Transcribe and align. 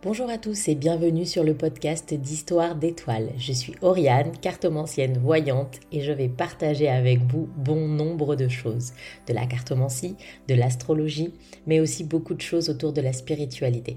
Bonjour 0.00 0.30
à 0.30 0.38
tous 0.38 0.68
et 0.68 0.76
bienvenue 0.76 1.26
sur 1.26 1.42
le 1.42 1.54
podcast 1.54 2.14
d'Histoire 2.14 2.76
d'étoiles. 2.76 3.32
Je 3.36 3.52
suis 3.52 3.74
Oriane, 3.82 4.30
cartomancienne 4.40 5.18
voyante 5.18 5.80
et 5.90 6.02
je 6.02 6.12
vais 6.12 6.28
partager 6.28 6.88
avec 6.88 7.18
vous 7.22 7.48
bon 7.56 7.88
nombre 7.88 8.36
de 8.36 8.46
choses. 8.46 8.92
De 9.26 9.34
la 9.34 9.44
cartomancie, 9.44 10.14
de 10.46 10.54
l'astrologie, 10.54 11.34
mais 11.66 11.80
aussi 11.80 12.04
beaucoup 12.04 12.34
de 12.34 12.40
choses 12.40 12.70
autour 12.70 12.92
de 12.92 13.00
la 13.00 13.12
spiritualité. 13.12 13.96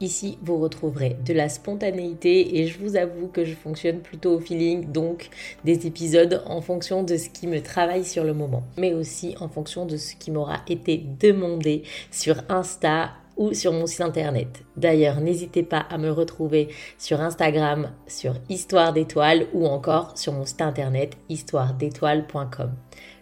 Ici, 0.00 0.38
vous 0.40 0.56
retrouverez 0.58 1.18
de 1.26 1.34
la 1.34 1.50
spontanéité 1.50 2.58
et 2.58 2.66
je 2.66 2.78
vous 2.78 2.96
avoue 2.96 3.28
que 3.28 3.44
je 3.44 3.54
fonctionne 3.54 4.00
plutôt 4.00 4.36
au 4.36 4.40
feeling, 4.40 4.90
donc 4.90 5.28
des 5.66 5.86
épisodes 5.86 6.42
en 6.46 6.62
fonction 6.62 7.02
de 7.02 7.18
ce 7.18 7.28
qui 7.28 7.46
me 7.46 7.60
travaille 7.60 8.04
sur 8.04 8.24
le 8.24 8.32
moment, 8.32 8.62
mais 8.78 8.94
aussi 8.94 9.34
en 9.38 9.48
fonction 9.48 9.84
de 9.84 9.98
ce 9.98 10.16
qui 10.16 10.30
m'aura 10.30 10.62
été 10.66 11.04
demandé 11.20 11.82
sur 12.10 12.42
Insta 12.48 13.10
ou 13.36 13.54
sur 13.54 13.72
mon 13.72 13.86
site 13.86 14.00
internet. 14.00 14.64
D'ailleurs, 14.76 15.20
n'hésitez 15.20 15.62
pas 15.62 15.86
à 15.90 15.98
me 15.98 16.10
retrouver 16.10 16.68
sur 16.98 17.20
Instagram 17.20 17.90
sur 18.06 18.34
Histoire 18.48 18.92
d'étoiles 18.92 19.46
ou 19.52 19.66
encore 19.66 20.16
sur 20.16 20.32
mon 20.32 20.44
site 20.44 20.62
internet 20.62 21.16
histoiredétoiles.com. 21.28 22.72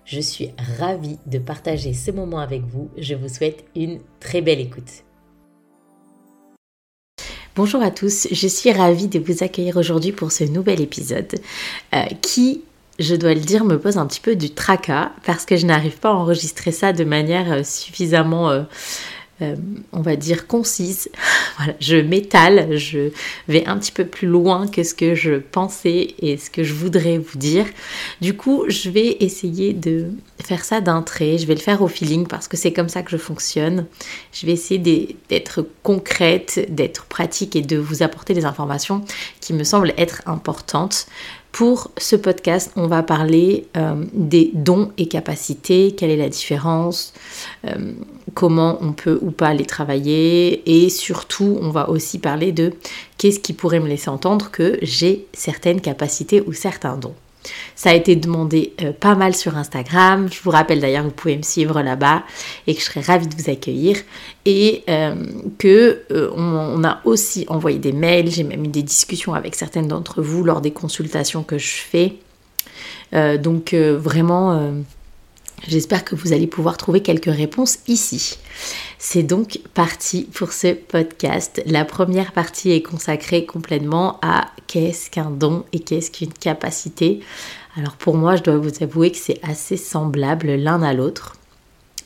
Je 0.05 0.20
suis 0.20 0.50
ravie 0.78 1.19
de 1.27 1.38
partager 1.38 1.95
ce 1.95 2.10
moment 2.10 2.38
avec 2.38 2.62
vous. 2.62 2.91
Je 2.98 3.14
vous 3.14 3.28
souhaite 3.28 3.64
une 3.74 4.00
très 4.20 4.42
belle 4.42 4.60
écoute. 4.60 5.05
Bonjour 7.56 7.83
à 7.83 7.92
tous, 7.92 8.27
je 8.33 8.48
suis 8.48 8.72
ravie 8.72 9.06
de 9.06 9.20
vous 9.20 9.44
accueillir 9.44 9.77
aujourd'hui 9.77 10.10
pour 10.10 10.33
ce 10.33 10.42
nouvel 10.42 10.80
épisode 10.80 11.33
euh, 11.94 12.02
qui 12.20 12.64
je 12.98 13.14
dois 13.14 13.34
le 13.34 13.41
dire, 13.41 13.64
me 13.64 13.78
pose 13.78 13.98
un 13.98 14.06
petit 14.06 14.20
peu 14.20 14.36
du 14.36 14.50
tracas 14.50 15.12
parce 15.24 15.44
que 15.44 15.56
je 15.56 15.66
n'arrive 15.66 15.98
pas 15.98 16.10
à 16.10 16.14
enregistrer 16.14 16.70
ça 16.70 16.92
de 16.92 17.05
manière 17.05 17.52
euh, 17.52 17.62
suffisamment 17.64 18.50
euh, 18.50 18.62
euh, 19.43 19.56
on 19.93 20.01
va 20.01 20.15
dire, 20.15 20.47
concise. 20.47 21.11
je 21.80 21.97
m'étale, 21.97 22.77
je 22.77 23.11
vais 23.48 23.66
un 23.66 23.79
petit 23.79 23.91
peu 23.92 24.05
plus 24.05 24.29
loin 24.29 24.69
que 24.69 24.83
ce 24.84 24.95
que 24.95 25.15
je 25.15 25.34
pensais 25.34 26.14
et 26.20 26.36
ce 26.36 26.50
que 26.50 26.62
je 26.62 26.72
voudrais 26.72 27.19
vous 27.19 27.39
dire. 27.39 27.67
Du 28.20 28.36
coup, 28.36 28.64
je 28.69 28.91
vais 28.91 29.17
essayer 29.20 29.73
de 29.73 30.11
faire 30.41 30.64
ça 30.64 30.81
d'un 30.81 31.03
trait, 31.03 31.39
je 31.39 31.47
vais 31.47 31.55
le 31.55 31.61
faire 31.61 31.83
au 31.83 31.89
feeling 31.89 32.27
parce 32.27 32.47
que 32.47 32.56
c'est 32.56 32.73
comme 32.73 32.89
ça 32.89 33.03
que 33.03 33.11
je 33.11 33.17
fonctionne. 33.17 33.86
Je 34.33 34.47
vais 34.47 34.53
essayer 34.53 34.78
d'être 35.28 35.67
concrète, 35.83 36.67
d'être 36.69 37.06
pratique 37.06 37.56
et 37.56 37.62
de 37.62 37.77
vous 37.77 38.03
apporter 38.03 38.34
des 38.34 38.45
informations 38.45 39.05
qui 39.41 39.53
me 39.53 39.64
semblent 39.64 39.95
être 39.97 40.23
importantes 40.27 41.06
pour 41.55 41.92
ce 41.98 42.16
podcast, 42.16 42.72
on 42.74 42.88
va 42.88 43.05
parler 43.05 43.69
euh, 43.77 44.05
des 44.12 44.50
dons 44.55 44.91
et 44.98 45.06
capacités, 45.06 45.94
quelle 45.96 46.11
est 46.11 46.16
la 46.16 46.28
différence, 46.28 47.14
euh, 47.64 47.92
comment 48.34 48.77
on 48.80 48.92
peut 48.92 49.20
ou 49.22 49.30
pas 49.30 49.55
les 49.55 49.64
travailler? 49.64 50.69
Et 50.69 50.91
surtout 50.91 51.56
on 51.62 51.70
va 51.70 51.91
aussi 51.91 52.19
parler 52.19 52.50
de 52.50 52.72
qu'est-ce 53.19 53.38
qui 53.38 53.52
pourrait 53.52 53.78
me 53.78 53.86
laisser 53.86 54.08
entendre 54.08 54.50
que 54.50 54.80
j'ai 54.83 55.28
certaines 55.33 55.80
capacités 55.80 56.42
ou 56.44 56.52
certains 56.52 56.96
dons. 56.96 57.14
Ça 57.75 57.91
a 57.91 57.95
été 57.95 58.17
demandé 58.17 58.73
euh, 58.83 58.92
pas 58.92 59.14
mal 59.14 59.34
sur 59.34 59.56
Instagram. 59.56 60.28
Je 60.33 60.41
vous 60.42 60.50
rappelle 60.50 60.81
d'ailleurs, 60.81 61.05
vous 61.05 61.11
pouvez 61.11 61.37
me 61.37 61.42
suivre 61.42 61.83
là-bas 61.83 62.23
et 62.67 62.75
que 62.75 62.81
je 62.81 62.84
serai 62.86 63.01
ravie 63.01 63.27
de 63.27 63.34
vous 63.34 63.51
accueillir. 63.51 63.98
Et 64.45 64.84
euh, 64.89 65.14
que 65.59 66.03
euh, 66.11 66.31
on, 66.34 66.84
a 66.84 67.01
aussi 67.05 67.45
envoyé 67.48 67.78
des 67.78 67.92
mails. 67.92 68.31
J'ai 68.31 68.45
même 68.45 68.64
eu 68.64 68.69
des 68.69 68.83
discussions 68.83 69.34
avec 69.34 69.55
certaines 69.55 69.89
d'entre 69.89 70.23
vous 70.23 70.45
lors 70.45 70.61
des 70.61 70.73
consultations 70.73 71.42
que 71.42 71.59
je 71.59 71.77
fais. 71.77 72.14
donc 73.39 73.75
vraiment, 73.75 74.73
j'espère 75.69 76.05
que 76.05 76.14
vous 76.14 76.33
allez 76.33 76.47
pouvoir 76.47 76.77
trouver 76.77 77.01
quelques 77.01 77.33
réponses 77.33 77.79
ici. 77.86 78.39
C'est 79.06 79.22
donc 79.22 79.60
parti 79.74 80.27
pour 80.33 80.52
ce 80.52 80.72
podcast. 80.72 81.62
La 81.66 81.84
première 81.84 82.33
partie 82.33 82.70
est 82.70 82.80
consacrée 82.80 83.44
complètement 83.44 84.19
à 84.22 84.46
qu'est-ce 84.66 85.11
qu'un 85.11 85.30
don 85.30 85.66
et 85.74 85.80
qu'est-ce 85.80 86.11
qu'une 86.11 86.33
capacité. 86.33 87.20
Alors 87.77 87.96
pour 87.96 88.16
moi, 88.16 88.36
je 88.36 88.42
dois 88.42 88.56
vous 88.56 88.83
avouer 88.83 89.12
que 89.12 89.19
c'est 89.19 89.40
assez 89.42 89.77
semblable 89.77 90.55
l'un 90.55 90.83
à 90.83 90.95
l'autre. 90.95 91.36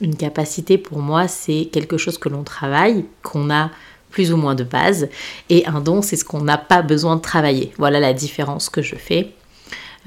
Une 0.01 0.17
capacité 0.17 0.77
pour 0.77 0.99
moi, 0.99 1.29
c'est 1.29 1.69
quelque 1.73 1.99
chose 1.99 2.19
que 2.19 2.29
l'on 2.29 2.43
travaille, 2.43 3.05
qu'on 3.23 3.49
a 3.49 3.71
plus 4.11 4.33
ou 4.33 4.37
moins 4.37 4.57
de 4.57 4.65
base, 4.65 5.09
et 5.51 5.67
un 5.67 5.81
don, 5.81 6.03
c'est 6.03 6.17
ce 6.17 6.25
qu'on 6.25 6.43
n'a 6.43 6.59
pas 6.59 6.83
besoin 6.83 7.15
de 7.15 7.23
travailler. 7.23 7.73
Voilà 7.79 8.01
la 8.01 8.13
différence 8.13 8.69
que 8.69 8.83
je 8.83 8.97
fais. 8.97 9.33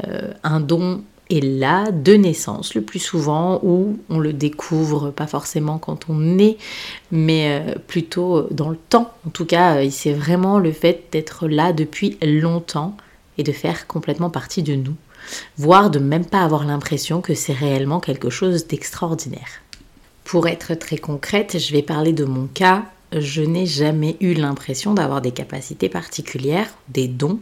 Euh, 0.05 0.33
un 0.43 0.59
don, 0.59 1.05
là 1.39 1.91
de 1.91 2.13
naissance 2.13 2.75
le 2.75 2.81
plus 2.81 2.99
souvent 2.99 3.59
où 3.63 3.97
on 4.09 4.19
le 4.19 4.33
découvre 4.33 5.11
pas 5.11 5.27
forcément 5.27 5.77
quand 5.77 6.09
on 6.09 6.37
est 6.37 6.57
mais 7.11 7.61
euh, 7.65 7.75
plutôt 7.87 8.47
dans 8.51 8.69
le 8.69 8.77
temps. 8.77 9.13
En 9.25 9.29
tout 9.29 9.45
cas 9.45 9.77
euh, 9.77 9.87
c'est 9.89 10.13
vraiment 10.13 10.59
le 10.59 10.71
fait 10.71 11.05
d'être 11.11 11.47
là 11.47 11.71
depuis 11.71 12.17
longtemps 12.21 12.97
et 13.37 13.43
de 13.43 13.51
faire 13.51 13.87
complètement 13.87 14.29
partie 14.29 14.63
de 14.63 14.75
nous 14.75 14.95
voire 15.57 15.89
de 15.89 15.99
même 15.99 16.25
pas 16.25 16.43
avoir 16.43 16.65
l'impression 16.65 17.21
que 17.21 17.33
c'est 17.35 17.53
réellement 17.53 17.99
quelque 17.99 18.29
chose 18.29 18.67
d'extraordinaire. 18.67 19.61
Pour 20.25 20.47
être 20.47 20.73
très 20.73 20.97
concrète 20.97 21.57
je 21.59 21.71
vais 21.71 21.83
parler 21.83 22.11
de 22.13 22.25
mon 22.25 22.47
cas. 22.47 22.83
Je 23.13 23.41
n'ai 23.41 23.65
jamais 23.65 24.15
eu 24.21 24.33
l'impression 24.33 24.93
d'avoir 24.93 25.21
des 25.21 25.31
capacités 25.31 25.89
particulières, 25.89 26.69
des 26.87 27.09
dons, 27.09 27.39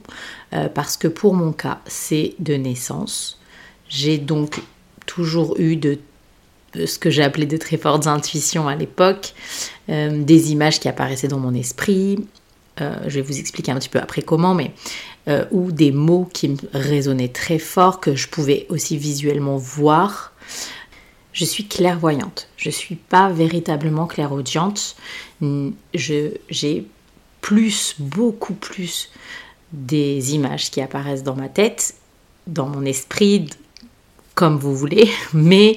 euh, 0.53 0.67
parce 0.67 0.97
que 0.97 1.07
pour 1.07 1.35
mon 1.35 1.51
cas, 1.51 1.79
c'est 1.85 2.33
de 2.39 2.55
naissance. 2.55 3.38
J'ai 3.89 4.17
donc 4.19 4.61
toujours 5.05 5.59
eu 5.59 5.75
de, 5.75 5.97
ce 6.73 6.99
que 6.99 7.09
j'ai 7.09 7.23
appelé 7.23 7.45
de 7.45 7.57
très 7.57 7.77
fortes 7.77 8.07
intuitions 8.07 8.67
à 8.67 8.75
l'époque, 8.75 9.33
euh, 9.89 10.23
des 10.23 10.51
images 10.51 10.79
qui 10.79 10.87
apparaissaient 10.87 11.27
dans 11.27 11.39
mon 11.39 11.53
esprit. 11.53 12.19
Euh, 12.79 12.95
je 13.07 13.15
vais 13.15 13.21
vous 13.21 13.39
expliquer 13.39 13.71
un 13.71 13.79
petit 13.79 13.89
peu 13.89 13.99
après 13.99 14.21
comment, 14.21 14.53
mais 14.53 14.71
euh, 15.27 15.45
ou 15.51 15.71
des 15.71 15.91
mots 15.91 16.29
qui 16.31 16.49
me 16.49 16.57
résonnaient 16.73 17.29
très 17.29 17.59
fort 17.59 17.99
que 17.99 18.15
je 18.15 18.27
pouvais 18.29 18.67
aussi 18.69 18.97
visuellement 18.97 19.57
voir. 19.57 20.33
Je 21.33 21.45
suis 21.45 21.67
clairvoyante. 21.67 22.47
Je 22.55 22.69
suis 22.69 22.95
pas 22.95 23.29
véritablement 23.29 24.07
clairaudiente. 24.07 24.95
J'ai 25.93 26.85
plus, 27.41 27.95
beaucoup 27.99 28.53
plus 28.53 29.09
des 29.71 30.33
images 30.35 30.71
qui 30.71 30.81
apparaissent 30.81 31.23
dans 31.23 31.35
ma 31.35 31.49
tête, 31.49 31.95
dans 32.47 32.67
mon 32.67 32.83
esprit, 32.85 33.47
comme 34.39 34.57
vous 34.57 34.73
voulez, 34.73 35.11
mais 35.33 35.75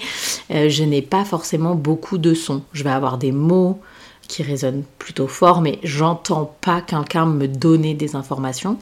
euh, 0.53 0.69
je 0.69 0.85
n'ai 0.85 1.03
pas 1.03 1.25
forcément 1.25 1.75
beaucoup 1.75 2.17
de 2.17 2.33
sons. 2.33 2.63
Je 2.73 2.85
vais 2.85 2.91
avoir 2.91 3.19
des 3.19 3.33
mots 3.33 3.81
qui 4.29 4.45
résonnent 4.45 4.85
plutôt 5.01 5.27
fort, 5.27 5.61
mais 5.61 5.81
j'entends 5.83 6.55
pas 6.61 6.81
quelqu'un 6.81 7.27
me 7.27 7.49
donner 7.49 7.95
des 7.95 8.15
informations, 8.15 8.79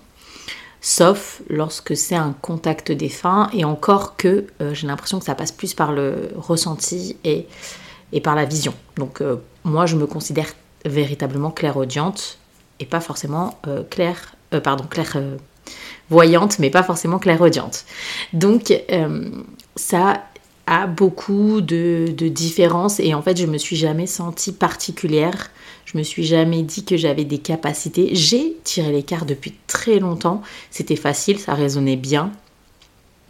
sauf 0.83 1.41
lorsque 1.49 1.97
c'est 1.97 2.15
un 2.15 2.35
contact 2.43 2.93
défunt, 2.93 3.49
et 3.55 3.65
encore 3.65 4.17
que 4.17 4.45
euh, 4.61 4.75
j'ai 4.75 4.87
l'impression 4.87 5.19
que 5.19 5.25
ça 5.25 5.35
passe 5.35 5.51
plus 5.51 5.73
par 5.73 5.93
le 5.93 6.29
ressenti 6.37 7.17
et, 7.25 7.47
et 8.13 8.21
par 8.21 8.35
la 8.35 8.45
vision. 8.45 8.75
Donc 8.97 9.23
euh, 9.23 9.37
moi, 9.65 9.87
je 9.87 9.97
me 9.97 10.07
considère 10.07 10.53
véritablement 10.85 11.51
clairaudiente 11.51 12.39
et 12.81 12.85
pas 12.85 13.01
forcément 13.01 13.59
claire, 13.91 14.35
pardon, 14.63 14.85
claire 14.85 15.19
voyante, 16.09 16.59
mais 16.59 16.71
pas 16.71 16.83
forcément 16.83 17.19
clairaudiente. 17.19 17.85
Donc, 18.33 18.73
ça 19.77 20.25
a 20.67 20.87
beaucoup 20.87 21.61
de, 21.61 22.15
différences 22.29 23.01
et 23.01 23.13
en 23.15 23.23
fait 23.23 23.37
je 23.37 23.47
me 23.47 23.59
suis 23.59 23.77
jamais 23.77 24.07
sentie 24.07 24.53
particulière. 24.53 25.51
Je 25.85 25.99
me 25.99 26.05
suis 26.05 26.25
jamais 26.25 26.63
dit 26.63 26.85
que 26.85 26.97
j'avais 26.97 27.25
des 27.25 27.39
capacités. 27.39 28.11
J'ai 28.15 28.57
tiré 28.63 28.93
les 28.93 29.03
cartes 29.03 29.29
depuis 29.29 29.55
très 29.67 29.99
longtemps. 29.99 30.43
C'était 30.71 30.95
facile, 30.95 31.41
ça 31.41 31.55
résonnait 31.55 31.97
bien. 31.97 32.31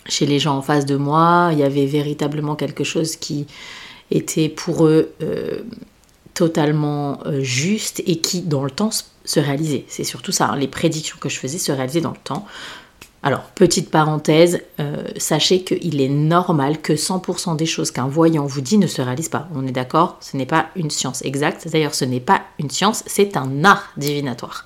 Chez 0.07 0.27
les 0.27 0.39
gens 0.39 0.59
en 0.59 0.63
face 0.63 0.85
de 0.85 0.97
moi, 0.97 1.51
il 1.53 1.59
y 1.59 1.63
avait 1.63 1.87
véritablement 1.87 2.57
quelque 2.57 2.85
chose 2.85 3.17
qui 3.17 3.47
était 4.11 4.51
pour 4.51 4.87
eux 4.87 5.13
euh, 5.23 5.63
totalement 6.35 7.21
euh, 7.25 7.41
juste 7.41 8.03
et 8.07 8.17
qui 8.17 8.43
dans 8.43 8.65
le 8.65 8.71
temps 8.71 8.91
se 9.25 9.41
réalisait. 9.41 9.85
C'est 9.89 10.05
surtout 10.05 10.33
ça, 10.33 10.49
hein. 10.49 10.57
les 10.57 10.69
prédictions 10.69 11.17
que 11.19 11.29
je 11.29 11.39
faisais 11.39 11.59
se 11.59 11.73
réalisaient 11.73 12.01
dans 12.01 12.11
le 12.11 12.17
temps. 12.23 12.47
Alors, 13.23 13.43
petite 13.55 13.91
parenthèse, 13.91 14.63
euh, 14.81 15.05
sachez 15.19 15.63
qu'il 15.63 16.01
est 16.01 16.09
normal 16.09 16.81
que 16.81 16.95
100% 16.95 17.55
des 17.55 17.67
choses 17.67 17.91
qu'un 17.91 18.09
voyant 18.09 18.47
vous 18.47 18.63
dit 18.63 18.79
ne 18.79 18.87
se 18.87 19.03
réalisent 19.03 19.29
pas. 19.29 19.47
On 19.55 19.67
est 19.67 19.73
d'accord 19.73 20.17
Ce 20.21 20.37
n'est 20.39 20.47
pas 20.47 20.69
une 20.75 20.91
science 20.91 21.23
exacte. 21.23 21.69
D'ailleurs, 21.69 21.95
ce 21.95 22.07
n'est 22.07 22.21
pas 22.21 22.43
une 22.59 22.71
science, 22.71 23.05
c'est 23.07 23.37
un 23.37 23.65
art 23.65 23.91
divinatoire. 23.99 24.65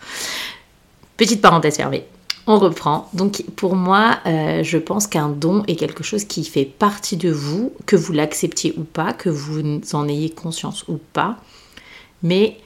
Petite 1.16 1.42
parenthèse 1.42 1.76
fermée. 1.76 2.06
On 2.46 2.58
reprend. 2.58 3.08
Donc 3.12 3.42
pour 3.56 3.74
moi, 3.74 4.18
euh, 4.26 4.62
je 4.62 4.78
pense 4.78 5.06
qu'un 5.06 5.30
don 5.30 5.64
est 5.66 5.76
quelque 5.76 6.04
chose 6.04 6.24
qui 6.24 6.44
fait 6.44 6.66
partie 6.66 7.16
de 7.16 7.30
vous, 7.30 7.72
que 7.86 7.96
vous 7.96 8.12
l'acceptiez 8.12 8.74
ou 8.76 8.84
pas, 8.84 9.14
que 9.14 9.30
vous 9.30 9.80
en 9.94 10.08
ayez 10.08 10.30
conscience 10.30 10.86
ou 10.88 10.98
pas, 11.12 11.38
mais 12.22 12.58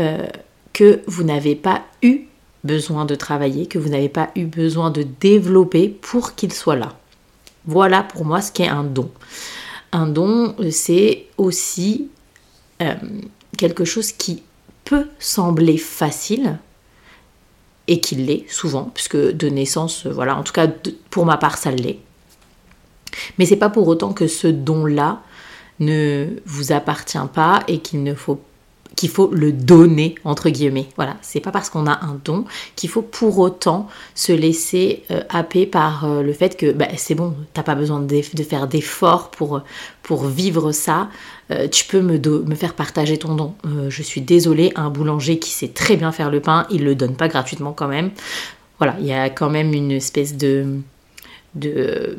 euh, 0.00 0.26
que 0.72 1.00
vous 1.06 1.22
n'avez 1.22 1.54
pas 1.54 1.82
eu 2.02 2.26
besoin 2.64 3.04
de 3.04 3.14
travailler, 3.14 3.66
que 3.66 3.78
vous 3.78 3.88
n'avez 3.88 4.08
pas 4.08 4.30
eu 4.36 4.44
besoin 4.44 4.90
de 4.90 5.04
développer 5.20 5.88
pour 5.88 6.34
qu'il 6.34 6.52
soit 6.52 6.76
là. 6.76 6.96
Voilà 7.66 8.02
pour 8.02 8.24
moi 8.24 8.40
ce 8.40 8.52
qu'est 8.52 8.68
un 8.68 8.84
don. 8.84 9.10
Un 9.92 10.06
don, 10.06 10.54
c'est 10.70 11.26
aussi 11.36 12.08
euh, 12.82 12.94
quelque 13.56 13.84
chose 13.84 14.12
qui 14.12 14.42
peut 14.84 15.08
sembler 15.18 15.78
facile, 15.78 16.58
et 17.90 17.98
qu'il 18.00 18.26
l'est 18.26 18.48
souvent, 18.48 18.84
puisque 18.94 19.16
de 19.16 19.48
naissance, 19.48 20.06
voilà, 20.06 20.36
en 20.36 20.44
tout 20.44 20.52
cas 20.52 20.68
pour 21.10 21.26
ma 21.26 21.36
part, 21.36 21.58
ça 21.58 21.72
l'est. 21.72 21.98
Mais 23.36 23.46
c'est 23.46 23.56
pas 23.56 23.68
pour 23.68 23.88
autant 23.88 24.12
que 24.12 24.28
ce 24.28 24.46
don-là 24.46 25.22
ne 25.80 26.28
vous 26.46 26.70
appartient 26.70 27.18
pas 27.34 27.64
et 27.66 27.80
qu'il 27.80 28.04
ne 28.04 28.14
faut 28.14 28.40
qu'il 29.00 29.08
faut 29.08 29.30
le 29.32 29.50
donner 29.50 30.14
entre 30.24 30.50
guillemets. 30.50 30.86
Voilà, 30.96 31.16
c'est 31.22 31.40
pas 31.40 31.52
parce 31.52 31.70
qu'on 31.70 31.86
a 31.86 32.04
un 32.04 32.20
don 32.22 32.44
qu'il 32.76 32.90
faut 32.90 33.00
pour 33.00 33.38
autant 33.38 33.88
se 34.14 34.30
laisser 34.30 35.04
euh, 35.10 35.22
happer 35.30 35.64
par 35.64 36.04
euh, 36.04 36.20
le 36.20 36.34
fait 36.34 36.54
que 36.54 36.70
bah, 36.70 36.86
c'est 36.98 37.14
bon, 37.14 37.34
t'as 37.54 37.62
pas 37.62 37.74
besoin 37.74 38.00
de, 38.00 38.20
faire 38.20 38.66
d'efforts 38.66 39.30
pour, 39.30 39.62
pour 40.02 40.26
vivre 40.26 40.72
ça. 40.72 41.08
Euh, 41.50 41.66
tu 41.66 41.86
peux 41.86 42.02
me, 42.02 42.54
faire 42.54 42.74
partager 42.74 43.16
ton 43.16 43.34
don. 43.36 43.54
je 43.88 44.02
suis 44.02 44.20
désolée, 44.20 44.70
un 44.76 44.90
boulanger 44.90 45.38
qui 45.38 45.50
sait 45.50 45.68
très 45.68 45.96
bien 45.96 46.12
faire 46.12 46.30
le 46.30 46.40
pain, 46.40 46.66
il 46.70 46.84
le 46.84 46.94
donne 46.94 47.16
pas 47.16 47.28
gratuitement 47.28 47.72
quand 47.72 47.88
même. 47.88 48.10
Voilà, 48.76 48.96
il 49.00 49.06
y 49.06 49.14
a 49.14 49.30
quand 49.30 49.48
même 49.48 49.72
une 49.72 49.92
espèce 49.92 50.36
de 50.36 50.66
de 51.54 52.18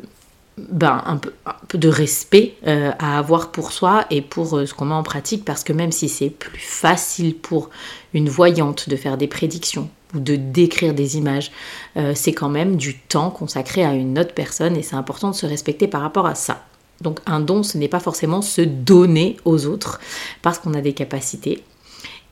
ben, 0.58 1.02
un, 1.06 1.16
peu, 1.16 1.78
de 1.78 1.88
respect 1.88 2.54
euh, 2.66 2.92
à 2.98 3.18
avoir 3.18 3.52
pour 3.52 3.72
soi 3.72 4.04
et 4.10 4.20
pour 4.20 4.58
euh, 4.58 4.66
ce 4.66 4.74
qu'on 4.74 4.84
met 4.84 4.94
en 4.94 5.02
pratique 5.02 5.46
parce 5.46 5.64
que 5.64 5.72
même 5.72 5.92
si 5.92 6.10
c'est 6.10 6.28
plus 6.28 6.60
facile 6.60 7.34
pour 7.34 7.70
une 8.12 8.28
voyante 8.28 8.90
de 8.90 8.96
faire 8.96 9.16
des 9.16 9.28
prédictions 9.28 9.88
ou 10.14 10.20
de 10.20 10.36
décrire 10.36 10.92
des 10.92 11.16
images, 11.16 11.52
euh, 11.96 12.12
c'est 12.14 12.34
quand 12.34 12.50
même 12.50 12.76
du 12.76 12.98
temps 12.98 13.30
consacré 13.30 13.82
à 13.82 13.94
une 13.94 14.18
autre 14.18 14.34
personne 14.34 14.76
et 14.76 14.82
c'est 14.82 14.94
important 14.96 15.30
de 15.30 15.34
se 15.34 15.46
respecter 15.46 15.88
par 15.88 16.02
rapport 16.02 16.26
à 16.26 16.34
ça. 16.34 16.62
Donc 17.00 17.20
un 17.24 17.40
don, 17.40 17.62
ce 17.62 17.78
n'est 17.78 17.88
pas 17.88 18.00
forcément 18.00 18.42
se 18.42 18.60
donner 18.60 19.38
aux 19.46 19.64
autres 19.64 20.00
parce 20.42 20.58
qu'on 20.58 20.74
a 20.74 20.82
des 20.82 20.92
capacités. 20.92 21.64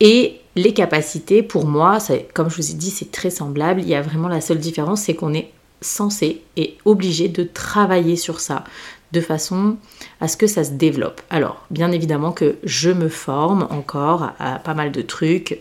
Et 0.00 0.40
les 0.56 0.75
capacités, 0.75 1.43
pour 1.43 1.66
moi, 1.66 1.99
comme 2.34 2.50
je 2.50 2.56
vous 2.56 2.70
ai 2.70 2.75
dit, 2.75 2.90
c'est 2.90 3.11
très 3.11 3.31
semblable. 3.31 3.81
Il 3.81 3.88
y 3.88 3.94
a 3.94 4.02
vraiment 4.02 4.28
la 4.28 4.40
seule 4.40 4.58
différence, 4.58 5.02
c'est 5.02 5.14
qu'on 5.14 5.32
est 5.32 5.50
censé 5.81 6.43
et 6.56 6.77
obligé 6.85 7.29
de 7.29 7.44
travailler 7.44 8.17
sur 8.17 8.41
ça 8.41 8.65
de 9.12 9.21
façon 9.21 9.77
à 10.21 10.29
ce 10.29 10.37
que 10.37 10.47
ça 10.47 10.65
se 10.65 10.73
développe. 10.73 11.21
Alors, 11.31 11.65
bien 11.71 11.91
évidemment 11.91 12.32
que 12.32 12.56
je 12.62 12.91
me 12.91 13.09
forme 13.09 13.67
encore 13.71 14.31
à, 14.38 14.59
pas 14.59 14.75
mal 14.75 14.93
de 14.93 15.03
trucs. 15.03 15.61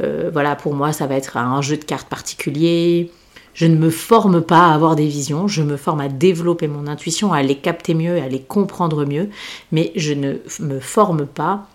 Euh, 0.00 0.30
voilà, 0.32 0.56
pour 0.56 0.74
moi, 0.74 0.92
ça 0.92 1.06
va 1.06 1.14
être 1.14 1.36
un 1.36 1.62
jeu 1.62 1.76
de 1.76 1.84
cartes 1.84 2.08
particulier. 2.08 3.10
Je 3.54 3.66
ne 3.66 3.76
me 3.76 3.90
forme 3.90 4.40
pas 4.40 4.68
à 4.68 4.74
avoir 4.74 4.94
des 4.94 5.06
visions, 5.06 5.48
je 5.48 5.62
me 5.62 5.76
forme 5.76 6.00
à 6.00 6.08
développer 6.08 6.68
mon 6.68 6.86
intuition, 6.86 7.32
à 7.32 7.42
les 7.42 7.56
capter 7.56 7.94
mieux, 7.94 8.20
à 8.22 8.28
les 8.28 8.40
comprendre 8.40 9.04
mieux, 9.04 9.30
mais 9.72 9.90
je 9.96 10.12
ne 10.12 10.36
me 10.60 10.78
forme 10.78 11.26
pas 11.26 11.66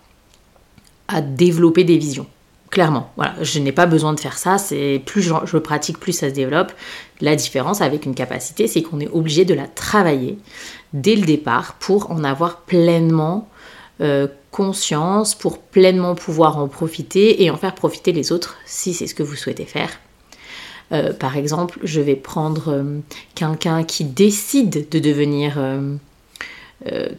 à 1.08 1.20
développer 1.20 1.84
des 1.84 1.98
visions. 1.98 2.26
Clairement, 2.74 3.08
voilà, 3.14 3.34
je 3.40 3.60
n'ai 3.60 3.70
pas 3.70 3.86
besoin 3.86 4.14
de 4.14 4.18
faire 4.18 4.36
ça, 4.36 4.58
c'est 4.58 5.00
plus 5.06 5.22
je, 5.22 5.58
pratique, 5.58 6.00
plus 6.00 6.10
ça 6.10 6.28
se 6.28 6.34
développe. 6.34 6.72
La 7.20 7.36
différence 7.36 7.80
avec 7.80 8.04
une 8.04 8.16
capacité, 8.16 8.66
c'est 8.66 8.82
qu'on 8.82 8.98
est 8.98 9.08
obligé 9.12 9.44
de 9.44 9.54
la 9.54 9.68
travailler 9.68 10.40
dès 10.92 11.14
le 11.14 11.24
départ 11.24 11.74
pour 11.74 12.10
en 12.10 12.24
avoir 12.24 12.62
pleinement 12.62 13.48
euh, 14.00 14.26
conscience, 14.50 15.36
pour 15.36 15.60
pleinement 15.60 16.16
pouvoir 16.16 16.58
en 16.58 16.66
profiter 16.66 17.44
et 17.44 17.48
en 17.48 17.56
faire 17.56 17.76
profiter 17.76 18.10
les 18.10 18.32
autres 18.32 18.56
si 18.66 18.92
c'est 18.92 19.06
ce 19.06 19.14
que 19.14 19.22
vous 19.22 19.36
souhaitez 19.36 19.66
faire. 19.66 19.90
Euh, 20.90 21.12
par 21.12 21.36
exemple, 21.36 21.78
je 21.84 22.00
vais 22.00 22.16
prendre 22.16 22.72
euh, 22.72 22.98
quelqu'un 23.36 23.84
qui 23.84 24.04
décide 24.04 24.88
de 24.88 24.98
devenir 24.98 25.60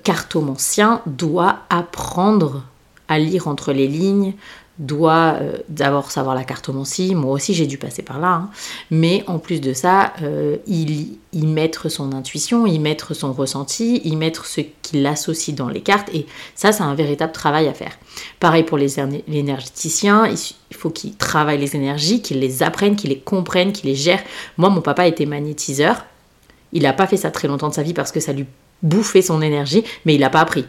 cartomancien, 0.04 1.02
doit 1.06 1.60
apprendre 1.70 2.64
à 3.08 3.20
lire 3.20 3.48
entre 3.48 3.72
les 3.72 3.88
lignes, 3.88 4.34
doit 4.78 5.38
euh, 5.40 5.58
d'abord 5.70 6.12
savoir 6.12 6.36
la 6.36 6.44
cartomancie, 6.44 7.16
moi 7.16 7.32
aussi 7.32 7.54
j'ai 7.54 7.66
dû 7.66 7.78
passer 7.78 8.02
par 8.02 8.20
là, 8.20 8.28
hein. 8.28 8.50
mais 8.92 9.24
en 9.28 9.40
plus 9.40 9.62
de 9.62 9.74
ça, 9.74 10.14
euh, 10.22 10.58
il 10.68 11.18
y 11.32 11.46
mettre 11.46 11.88
son 11.90 12.12
intuition, 12.14 12.66
y 12.66 12.78
mettre 12.80 13.14
son 13.14 13.32
ressenti, 13.32 14.02
y 14.04 14.16
mettre 14.16 14.46
ce 14.46 14.62
qu'il 14.82 15.06
associe 15.06 15.56
dans 15.56 15.70
les 15.70 15.82
cartes, 15.82 16.10
et 16.14 16.26
ça 16.56 16.74
c'est 16.74 16.84
un 16.84 16.94
véritable 16.94 17.32
travail 17.32 17.68
à 17.68 17.74
faire. 17.74 17.98
Pareil 18.40 18.64
pour 18.64 18.78
les 18.78 19.00
énergéticiens, 19.00 20.28
il 20.28 20.76
faut 20.76 20.90
qu'ils 20.90 21.16
travaillent 21.16 21.60
les 21.60 21.76
énergies, 21.76 22.22
qu'ils 22.22 22.40
les 22.40 22.62
apprennent, 22.62 22.98
qu'ils 22.98 23.12
les 23.12 23.20
comprennent, 23.20 23.72
qu'ils 23.72 23.90
les 23.90 23.96
gèrent. 23.96 24.24
Moi 24.58 24.70
mon 24.70 24.82
papa 24.82 25.08
était 25.08 25.26
magnétiseur, 25.26 26.06
il 26.74 26.84
n'a 26.84 26.94
pas 26.94 27.08
fait 27.08 27.18
ça 27.18 27.32
très 27.32 27.48
longtemps 27.48 27.70
de 27.70 27.74
sa 27.74 27.84
vie 27.84 27.94
parce 27.94 28.12
que 28.12 28.20
ça 28.20 28.34
lui 28.34 28.46
bouffait 28.84 29.22
son 29.22 29.42
énergie, 29.42 29.86
mais 30.04 30.16
il 30.16 30.20
n'a 30.20 30.30
pas 30.30 30.42
appris. 30.42 30.66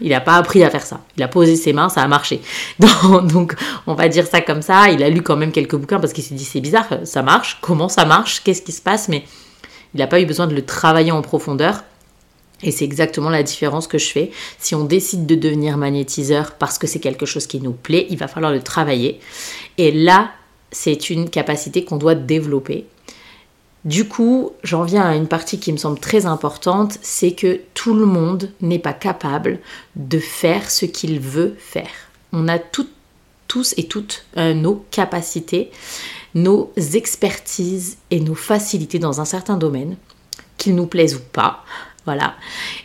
Il 0.00 0.10
n'a 0.10 0.20
pas 0.20 0.36
appris 0.36 0.64
à 0.64 0.70
faire 0.70 0.84
ça. 0.84 1.00
Il 1.16 1.22
a 1.22 1.28
posé 1.28 1.56
ses 1.56 1.72
mains, 1.72 1.88
ça 1.88 2.02
a 2.02 2.08
marché. 2.08 2.40
Donc, 2.78 3.54
on 3.86 3.94
va 3.94 4.08
dire 4.08 4.26
ça 4.26 4.40
comme 4.40 4.62
ça. 4.62 4.90
Il 4.90 5.02
a 5.02 5.08
lu 5.08 5.22
quand 5.22 5.36
même 5.36 5.52
quelques 5.52 5.76
bouquins 5.76 6.00
parce 6.00 6.12
qu'il 6.12 6.24
s'est 6.24 6.34
dit 6.34 6.44
c'est 6.44 6.60
bizarre, 6.60 6.88
ça 7.04 7.22
marche. 7.22 7.58
Comment 7.60 7.88
ça 7.88 8.04
marche? 8.04 8.42
Qu'est-ce 8.42 8.62
qui 8.62 8.72
se 8.72 8.82
passe? 8.82 9.08
Mais 9.08 9.24
il 9.94 9.98
n'a 9.98 10.06
pas 10.06 10.20
eu 10.20 10.26
besoin 10.26 10.46
de 10.46 10.54
le 10.54 10.64
travailler 10.64 11.12
en 11.12 11.22
profondeur. 11.22 11.84
Et 12.62 12.70
c'est 12.70 12.84
exactement 12.84 13.28
la 13.28 13.42
différence 13.42 13.86
que 13.86 13.98
je 13.98 14.06
fais. 14.06 14.30
Si 14.58 14.74
on 14.74 14.84
décide 14.84 15.26
de 15.26 15.34
devenir 15.34 15.76
magnétiseur 15.76 16.52
parce 16.52 16.78
que 16.78 16.86
c'est 16.86 17.00
quelque 17.00 17.26
chose 17.26 17.46
qui 17.46 17.60
nous 17.60 17.72
plaît, 17.72 18.06
il 18.08 18.16
va 18.16 18.28
falloir 18.28 18.52
le 18.52 18.62
travailler. 18.62 19.20
Et 19.76 19.92
là, 19.92 20.30
c'est 20.70 21.10
une 21.10 21.28
capacité 21.28 21.84
qu'on 21.84 21.96
doit 21.96 22.14
développer. 22.14 22.86
Du 23.86 24.08
coup, 24.08 24.50
j'en 24.64 24.82
viens 24.82 25.06
à 25.06 25.14
une 25.14 25.28
partie 25.28 25.60
qui 25.60 25.72
me 25.72 25.76
semble 25.76 26.00
très 26.00 26.26
importante, 26.26 26.98
c'est 27.02 27.30
que 27.30 27.60
tout 27.72 27.94
le 27.94 28.04
monde 28.04 28.50
n'est 28.60 28.80
pas 28.80 28.92
capable 28.92 29.60
de 29.94 30.18
faire 30.18 30.72
ce 30.72 30.86
qu'il 30.86 31.20
veut 31.20 31.54
faire. 31.56 32.10
On 32.32 32.48
a 32.48 32.58
tous 32.58 32.88
et 33.76 33.84
toutes 33.84 34.26
euh, 34.36 34.54
nos 34.54 34.84
capacités, 34.90 35.70
nos 36.34 36.72
expertises 36.94 37.98
et 38.10 38.18
nos 38.18 38.34
facilités 38.34 38.98
dans 38.98 39.20
un 39.20 39.24
certain 39.24 39.56
domaine, 39.56 39.96
qu'ils 40.58 40.74
nous 40.74 40.86
plaisent 40.86 41.14
ou 41.14 41.22
pas. 41.32 41.64
Voilà. 42.06 42.34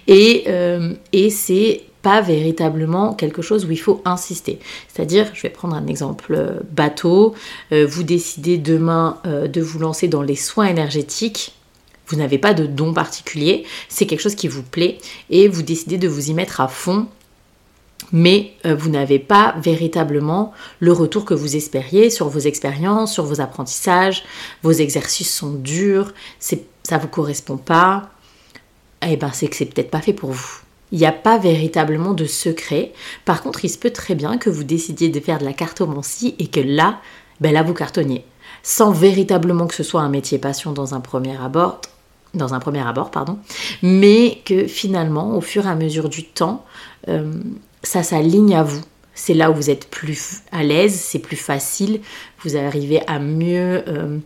Et, 0.06 0.44
euh, 0.48 0.94
et 1.14 1.32
c'est 1.32 1.82
pas 2.02 2.22
véritablement 2.22 3.14
quelque 3.14 3.42
chose 3.42 3.66
où 3.66 3.72
il 3.72 3.80
faut 3.80 4.02
insister. 4.06 4.60
C'est-à-dire, 4.88 5.30
je 5.34 5.42
vais 5.42 5.50
prendre 5.50 5.76
un 5.76 5.88
exemple 5.88 6.34
euh, 6.36 6.60
bateau, 6.72 7.36
euh, 7.72 7.86
vous 7.86 8.04
décidez 8.04 8.58
demain 8.58 9.18
euh, 9.26 9.48
de 9.48 9.62
vous 9.62 9.80
lancer 9.80 10.08
dans 10.08 10.22
les 10.22 10.36
soins 10.36 10.68
énergétiques, 10.68 11.54
vous 12.08 12.18
n'avez 12.18 12.38
pas 12.38 12.54
de 12.54 12.66
don 12.66 12.94
particulier, 12.94 13.66
c'est 13.88 14.06
quelque 14.06 14.22
chose 14.22 14.36
qui 14.36 14.48
vous 14.48 14.64
plaît 14.64 14.98
et 15.30 15.48
vous 15.48 15.62
décidez 15.62 15.98
de 15.98 16.08
vous 16.08 16.30
y 16.30 16.34
mettre 16.34 16.60
à 16.60 16.68
fond 16.68 17.08
mais 18.12 18.56
vous 18.66 18.90
n'avez 18.90 19.20
pas 19.20 19.56
véritablement 19.62 20.52
le 20.80 20.92
retour 20.92 21.24
que 21.24 21.34
vous 21.34 21.56
espériez 21.56 22.10
sur 22.10 22.28
vos 22.28 22.40
expériences, 22.40 23.14
sur 23.14 23.24
vos 23.24 23.40
apprentissages, 23.40 24.26
vos 24.64 24.74
exercices 24.74 25.34
sont 25.34 25.54
durs, 25.54 26.14
ça 26.40 26.58
ne 26.92 27.00
vous 27.00 27.08
correspond 27.08 27.56
pas, 27.56 28.10
et 29.02 29.14
eh 29.14 29.18
ben 29.18 29.32
c'est 29.32 29.48
que 29.48 29.56
c'est 29.56 29.66
peut-être 29.68 29.92
pas 29.92 30.02
fait 30.02 30.14
pour 30.14 30.32
vous. 30.32 30.62
Il 30.92 31.00
n'y 31.00 31.06
a 31.06 31.12
pas 31.12 31.38
véritablement 31.38 32.14
de 32.14 32.26
secret. 32.26 32.92
Par 33.26 33.42
contre, 33.42 33.64
il 33.64 33.70
se 33.70 33.78
peut 33.78 33.92
très 33.92 34.16
bien 34.16 34.38
que 34.38 34.50
vous 34.50 34.64
décidiez 34.64 35.10
de 35.10 35.20
faire 35.20 35.40
de 35.40 35.46
la 35.46 35.54
cartomancie 35.54 36.36
et 36.40 36.48
que 36.48 36.60
là, 36.60 37.00
ben 37.40 37.54
là 37.54 37.64
vous 37.64 37.74
cartonniez. 37.74 38.26
Sans 38.64 38.92
véritablement 38.92 39.68
que 39.68 39.76
ce 39.76 39.84
soit 39.84 40.02
un 40.02 40.10
métier 40.10 40.38
passion 40.38 40.72
dans 40.72 40.94
un 40.94 41.00
premier 41.00 41.36
abord, 41.42 41.82
dans 42.34 42.54
un 42.54 42.60
premier 42.60 42.86
abord, 42.86 43.12
pardon, 43.12 43.40
mais 43.82 44.42
que 44.46 44.68
finalement, 44.68 45.36
au 45.36 45.42
fur 45.42 45.66
et 45.66 45.70
à 45.70 45.76
mesure 45.76 46.10
du 46.10 46.24
temps, 46.26 46.66
euh, 47.08 47.34
ça 47.84 48.04
s'aligne 48.04 48.56
à 48.56 48.64
vous. 48.64 48.82
C'est 49.14 49.34
là 49.34 49.52
où 49.52 49.56
vous 49.56 49.70
êtes 49.70 49.90
plus 49.90 50.42
à 50.52 50.64
l'aise, 50.64 50.94
c'est 50.94 51.20
plus 51.20 51.36
facile, 51.36 52.02
vous 52.44 52.56
arrivez 52.56 53.02
à 53.08 53.20
mieux, 53.20 53.84
euh, 53.88 54.18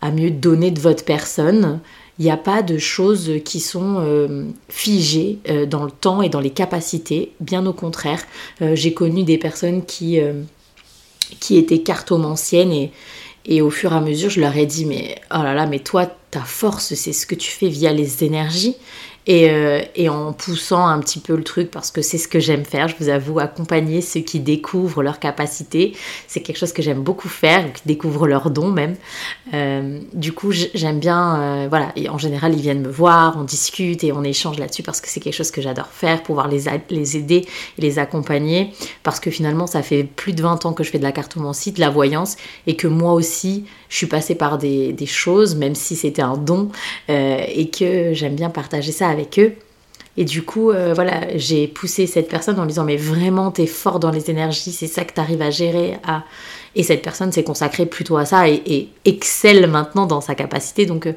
à 0.00 0.10
mieux 0.10 0.30
donner 0.30 0.70
de 0.70 0.80
votre 0.80 1.04
personne 1.04 1.80
il 2.18 2.24
n'y 2.24 2.30
a 2.30 2.36
pas 2.36 2.62
de 2.62 2.78
choses 2.78 3.32
qui 3.44 3.60
sont 3.60 3.96
euh, 4.00 4.46
figées 4.68 5.38
euh, 5.48 5.66
dans 5.66 5.84
le 5.84 5.90
temps 5.90 6.20
et 6.20 6.28
dans 6.28 6.40
les 6.40 6.50
capacités. 6.50 7.32
Bien 7.40 7.64
au 7.66 7.72
contraire, 7.72 8.22
euh, 8.60 8.74
j'ai 8.74 8.92
connu 8.92 9.22
des 9.22 9.38
personnes 9.38 9.84
qui, 9.84 10.18
qui 11.38 11.56
étaient 11.56 11.82
cartomanciennes 11.82 12.72
et, 12.72 12.92
et 13.46 13.62
au 13.62 13.70
fur 13.70 13.92
et 13.92 13.96
à 13.96 14.00
mesure, 14.00 14.30
je 14.30 14.40
leur 14.40 14.56
ai 14.56 14.66
dit, 14.66 14.84
mais 14.84 15.16
oh 15.32 15.42
là 15.42 15.54
là, 15.54 15.66
mais 15.66 15.78
toi, 15.78 16.06
ta 16.30 16.40
force, 16.40 16.94
c'est 16.94 17.12
ce 17.12 17.24
que 17.24 17.34
tu 17.34 17.50
fais 17.50 17.68
via 17.68 17.92
les 17.92 18.24
énergies. 18.24 18.76
Euh, 19.28 19.82
et, 19.94 20.08
en 20.08 20.32
poussant 20.32 20.86
un 20.86 21.00
petit 21.00 21.20
peu 21.20 21.36
le 21.36 21.44
truc 21.44 21.70
parce 21.70 21.90
que 21.90 22.00
c'est 22.00 22.16
ce 22.16 22.28
que 22.28 22.40
j'aime 22.40 22.64
faire, 22.64 22.88
je 22.88 22.96
vous 22.98 23.10
avoue, 23.10 23.38
accompagner 23.40 24.00
ceux 24.00 24.20
qui 24.20 24.40
découvrent 24.40 25.02
leurs 25.02 25.18
capacités, 25.18 25.94
c'est 26.26 26.40
quelque 26.40 26.56
chose 26.56 26.72
que 26.72 26.80
j'aime 26.80 27.02
beaucoup 27.02 27.28
faire, 27.28 27.70
qui 27.74 27.82
découvrent 27.84 28.26
leurs 28.26 28.50
dons 28.50 28.70
même. 28.70 28.96
Euh, 29.52 30.00
du 30.14 30.32
coup, 30.32 30.50
j'aime 30.52 30.98
bien, 30.98 31.40
euh, 31.40 31.66
voilà, 31.68 31.92
et 31.94 32.08
en 32.08 32.16
général, 32.16 32.54
ils 32.54 32.62
viennent 32.62 32.80
me 32.80 32.90
voir, 32.90 33.36
on 33.38 33.44
discute 33.44 34.02
et 34.02 34.12
on 34.12 34.24
échange 34.24 34.58
là-dessus 34.58 34.82
parce 34.82 35.02
que 35.02 35.08
c'est 35.08 35.20
quelque 35.20 35.36
chose 35.36 35.50
que 35.50 35.60
j'adore 35.60 35.88
faire, 35.88 36.22
pouvoir 36.22 36.48
les, 36.48 36.64
les 36.88 37.16
aider 37.18 37.46
et 37.76 37.82
les 37.82 37.98
accompagner 37.98 38.72
parce 39.02 39.20
que 39.20 39.30
finalement, 39.30 39.66
ça 39.66 39.82
fait 39.82 40.04
plus 40.04 40.32
de 40.32 40.40
20 40.40 40.64
ans 40.64 40.72
que 40.72 40.84
je 40.84 40.90
fais 40.90 40.98
de 40.98 41.04
la 41.04 41.12
cartomancie, 41.12 41.72
de 41.72 41.80
la 41.80 41.90
voyance 41.90 42.36
et 42.66 42.76
que 42.76 42.86
moi 42.86 43.12
aussi, 43.12 43.66
je 43.90 43.96
suis 43.96 44.06
passée 44.06 44.34
par 44.34 44.56
des, 44.56 44.92
des 44.94 45.06
choses, 45.06 45.54
même 45.54 45.74
si 45.74 45.96
c'était 45.96 46.22
un 46.22 46.36
don 46.36 46.70
et 47.08 47.70
que 47.70 48.12
j'aime 48.12 48.34
bien 48.34 48.50
partager 48.50 48.92
ça 48.92 49.08
avec 49.08 49.17
eux. 49.38 49.54
Et 50.18 50.24
du 50.24 50.42
coup, 50.42 50.72
euh, 50.72 50.94
voilà, 50.94 51.38
j'ai 51.38 51.68
poussé 51.68 52.08
cette 52.08 52.28
personne 52.28 52.58
en 52.58 52.62
lui 52.62 52.70
disant 52.70 52.82
mais 52.82 52.96
vraiment 52.96 53.52
t'es 53.52 53.68
fort 53.68 54.00
dans 54.00 54.10
les 54.10 54.30
énergies, 54.32 54.72
c'est 54.72 54.88
ça 54.88 55.04
que 55.04 55.14
t'arrives 55.14 55.42
à 55.42 55.50
gérer. 55.50 55.96
À... 56.04 56.24
Et 56.74 56.82
cette 56.82 57.02
personne 57.02 57.30
s'est 57.30 57.44
consacrée 57.44 57.86
plutôt 57.86 58.16
à 58.16 58.24
ça 58.24 58.48
et, 58.48 58.88
excelle 59.04 59.68
maintenant 59.68 60.06
dans 60.06 60.20
sa 60.20 60.34
capacité. 60.34 60.86
Donc 60.86 61.06
euh, 61.06 61.12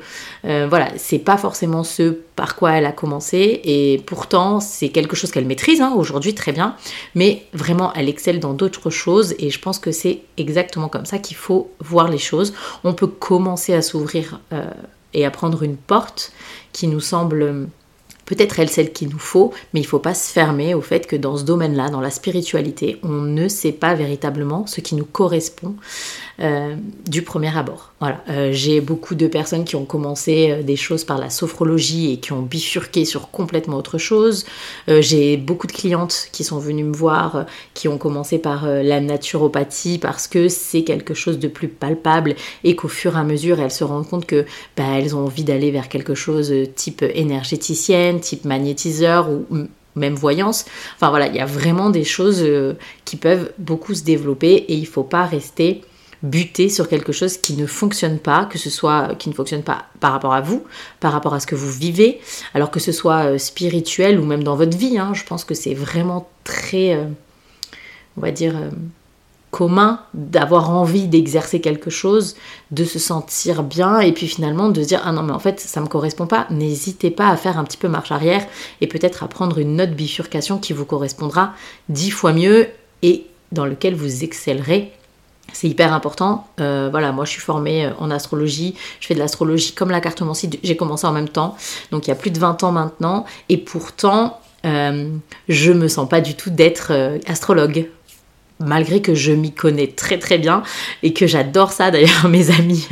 euh, 0.45 0.67
voilà, 0.69 0.89
c'est 0.97 1.17
pas 1.17 1.37
forcément 1.37 1.83
ce 1.83 2.15
par 2.35 2.55
quoi 2.55 2.73
elle 2.73 2.85
a 2.85 2.91
commencé 2.91 3.61
et 3.63 4.03
pourtant 4.05 4.59
c'est 4.59 4.89
quelque 4.89 5.15
chose 5.15 5.31
qu'elle 5.31 5.47
maîtrise 5.47 5.81
hein, 5.81 5.93
aujourd'hui 5.97 6.35
très 6.35 6.51
bien. 6.51 6.75
Mais 7.15 7.47
vraiment, 7.53 7.91
elle 7.95 8.07
excelle 8.07 8.39
dans 8.39 8.53
d'autres 8.53 8.91
choses 8.91 9.33
et 9.39 9.49
je 9.49 9.59
pense 9.59 9.79
que 9.79 9.91
c'est 9.91 10.19
exactement 10.37 10.89
comme 10.89 11.07
ça 11.07 11.17
qu'il 11.17 11.37
faut 11.37 11.71
voir 11.79 12.07
les 12.07 12.19
choses. 12.19 12.53
On 12.83 12.93
peut 12.93 13.07
commencer 13.07 13.73
à 13.73 13.81
s'ouvrir 13.81 14.39
et 15.15 15.25
à 15.25 15.31
prendre 15.31 15.63
une 15.63 15.75
porte 15.75 16.33
qui 16.71 16.87
nous 16.87 16.99
semble 16.99 17.67
peut-être 18.31 18.59
elle 18.59 18.69
celle 18.69 18.93
qu'il 18.93 19.09
nous 19.09 19.19
faut, 19.19 19.51
mais 19.73 19.81
il 19.81 19.83
ne 19.83 19.89
faut 19.89 19.99
pas 19.99 20.13
se 20.13 20.31
fermer 20.31 20.73
au 20.73 20.79
fait 20.79 21.05
que 21.05 21.17
dans 21.17 21.35
ce 21.35 21.43
domaine-là, 21.43 21.89
dans 21.89 21.99
la 21.99 22.09
spiritualité, 22.09 22.97
on 23.03 23.09
ne 23.09 23.49
sait 23.49 23.73
pas 23.73 23.93
véritablement 23.93 24.65
ce 24.67 24.79
qui 24.79 24.95
nous 24.95 25.03
correspond 25.03 25.75
euh, 26.39 26.75
du 27.07 27.23
premier 27.23 27.55
abord. 27.55 27.91
Euh, 28.01 28.49
j'ai 28.51 28.81
beaucoup 28.81 29.13
de 29.13 29.27
personnes 29.27 29.63
qui 29.63 29.75
ont 29.75 29.85
commencé 29.85 30.49
euh, 30.49 30.63
des 30.63 30.75
choses 30.75 31.03
par 31.03 31.19
la 31.19 31.29
sophrologie 31.29 32.13
et 32.13 32.17
qui 32.17 32.31
ont 32.31 32.41
bifurqué 32.41 33.05
sur 33.05 33.29
complètement 33.29 33.77
autre 33.77 33.97
chose. 33.97 34.45
j'ai 34.87 35.37
beaucoup 35.37 35.67
de 35.67 35.71
clientes 35.71 36.29
qui 36.31 36.43
sont 36.43 36.57
venues 36.57 36.83
me 36.83 36.95
voir, 36.95 37.45
qui 37.73 37.87
ont 37.87 37.97
commencé 37.97 38.39
par 38.39 38.65
la 38.65 39.01
naturopathie 39.01 39.97
parce 39.97 40.27
que 40.27 40.47
c'est 40.47 40.83
quelque 40.83 41.13
chose 41.13 41.37
de 41.37 41.47
plus 41.47 41.67
palpable 41.67 42.35
et 42.63 42.75
qu'au 42.75 42.87
fur 42.87 43.17
et 43.17 43.19
à 43.19 43.23
mesure 43.23 43.59
elles 43.59 43.71
se 43.71 43.83
rendent 43.83 44.07
compte 44.07 44.25
que 44.25 44.45
bah, 44.77 44.83
elles 44.97 45.15
ont 45.15 45.25
envie 45.25 45.43
d'aller 45.43 45.71
vers 45.71 45.89
quelque 45.89 46.15
chose 46.15 46.53
type 46.75 47.03
énergéticienne, 47.13 48.20
type 48.21 48.45
magnétiseur 48.45 49.29
ou 49.29 49.45
même 49.95 50.15
voyance. 50.15 50.65
Enfin 50.95 51.09
voilà, 51.09 51.27
il 51.27 51.35
y 51.35 51.39
a 51.39 51.45
vraiment 51.45 51.89
des 51.89 52.05
choses 52.05 52.45
qui 53.03 53.17
peuvent 53.17 53.51
beaucoup 53.57 53.93
se 53.93 54.03
développer 54.03 54.53
et 54.53 54.75
il 54.75 54.81
ne 54.81 54.87
faut 54.87 55.03
pas 55.03 55.25
rester 55.25 55.81
buter 56.23 56.69
sur 56.69 56.87
quelque 56.87 57.11
chose 57.11 57.37
qui 57.37 57.53
ne 57.53 57.65
fonctionne 57.65 58.19
pas, 58.19 58.45
que 58.45 58.57
ce 58.57 58.69
soit 58.69 59.15
qui 59.15 59.29
ne 59.29 59.33
fonctionne 59.33 59.63
pas 59.63 59.85
par 59.99 60.11
rapport 60.11 60.33
à 60.33 60.41
vous, 60.41 60.63
par 60.99 61.13
rapport 61.13 61.33
à 61.33 61.39
ce 61.39 61.47
que 61.47 61.55
vous 61.55 61.71
vivez, 61.71 62.19
alors 62.53 62.71
que 62.71 62.79
ce 62.79 62.91
soit 62.91 63.25
euh, 63.25 63.37
spirituel 63.37 64.19
ou 64.19 64.25
même 64.25 64.43
dans 64.43 64.55
votre 64.55 64.77
vie. 64.77 64.97
Hein. 64.97 65.13
je 65.13 65.23
pense 65.23 65.43
que 65.43 65.53
c'est 65.53 65.73
vraiment 65.73 66.29
très, 66.43 66.93
euh, 66.93 67.05
on 68.17 68.21
va 68.21 68.31
dire, 68.31 68.55
euh, 68.55 68.69
commun 69.51 69.99
d'avoir 70.13 70.71
envie 70.71 71.07
d'exercer 71.07 71.59
quelque 71.59 71.89
chose, 71.89 72.35
de 72.71 72.85
se 72.85 72.99
sentir 72.99 73.63
bien 73.63 73.99
et 73.99 74.13
puis 74.13 74.27
finalement 74.27 74.69
de 74.69 74.81
se 74.81 74.87
dire 74.87 75.01
ah 75.05 75.11
non 75.11 75.23
mais 75.23 75.33
en 75.33 75.39
fait 75.39 75.59
ça 75.59 75.81
me 75.81 75.87
correspond 75.87 76.25
pas. 76.25 76.47
N'hésitez 76.49 77.11
pas 77.11 77.27
à 77.27 77.37
faire 77.37 77.59
un 77.59 77.65
petit 77.65 77.77
peu 77.77 77.89
marche 77.89 78.11
arrière 78.11 78.45
et 78.79 78.87
peut-être 78.87 79.23
à 79.23 79.27
prendre 79.27 79.59
une 79.59 79.79
autre 79.81 79.93
bifurcation 79.93 80.57
qui 80.57 80.73
vous 80.73 80.85
correspondra 80.85 81.53
dix 81.89 82.11
fois 82.11 82.33
mieux 82.33 82.67
et 83.03 83.27
dans 83.51 83.65
lequel 83.65 83.93
vous 83.93 84.23
excellerez. 84.23 84.93
C'est 85.53 85.67
hyper 85.67 85.93
important. 85.93 86.47
Euh, 86.61 86.87
voilà, 86.89 87.11
moi 87.11 87.25
je 87.25 87.31
suis 87.31 87.41
formée 87.41 87.85
euh, 87.85 87.91
en 87.99 88.09
astrologie, 88.09 88.75
je 89.01 89.07
fais 89.07 89.13
de 89.13 89.19
l'astrologie 89.19 89.73
comme 89.73 89.91
la 89.91 89.99
cartomancie, 89.99 90.49
j'ai 90.63 90.77
commencé 90.77 91.05
en 91.05 91.11
même 91.11 91.27
temps, 91.27 91.57
donc 91.91 92.07
il 92.07 92.09
y 92.09 92.13
a 92.13 92.15
plus 92.15 92.31
de 92.31 92.39
20 92.39 92.63
ans 92.63 92.71
maintenant, 92.71 93.25
et 93.49 93.57
pourtant 93.57 94.39
euh, 94.65 95.09
je 95.49 95.73
me 95.73 95.89
sens 95.89 96.07
pas 96.07 96.21
du 96.21 96.35
tout 96.35 96.51
d'être 96.51 97.19
astrologue 97.27 97.89
malgré 98.65 99.01
que 99.01 99.13
je 99.13 99.31
m'y 99.31 99.51
connais 99.51 99.87
très 99.87 100.19
très 100.19 100.37
bien 100.37 100.63
et 101.03 101.13
que 101.13 101.27
j'adore 101.27 101.71
ça 101.71 101.91
d'ailleurs 101.91 102.27
mes 102.29 102.51
amis 102.51 102.87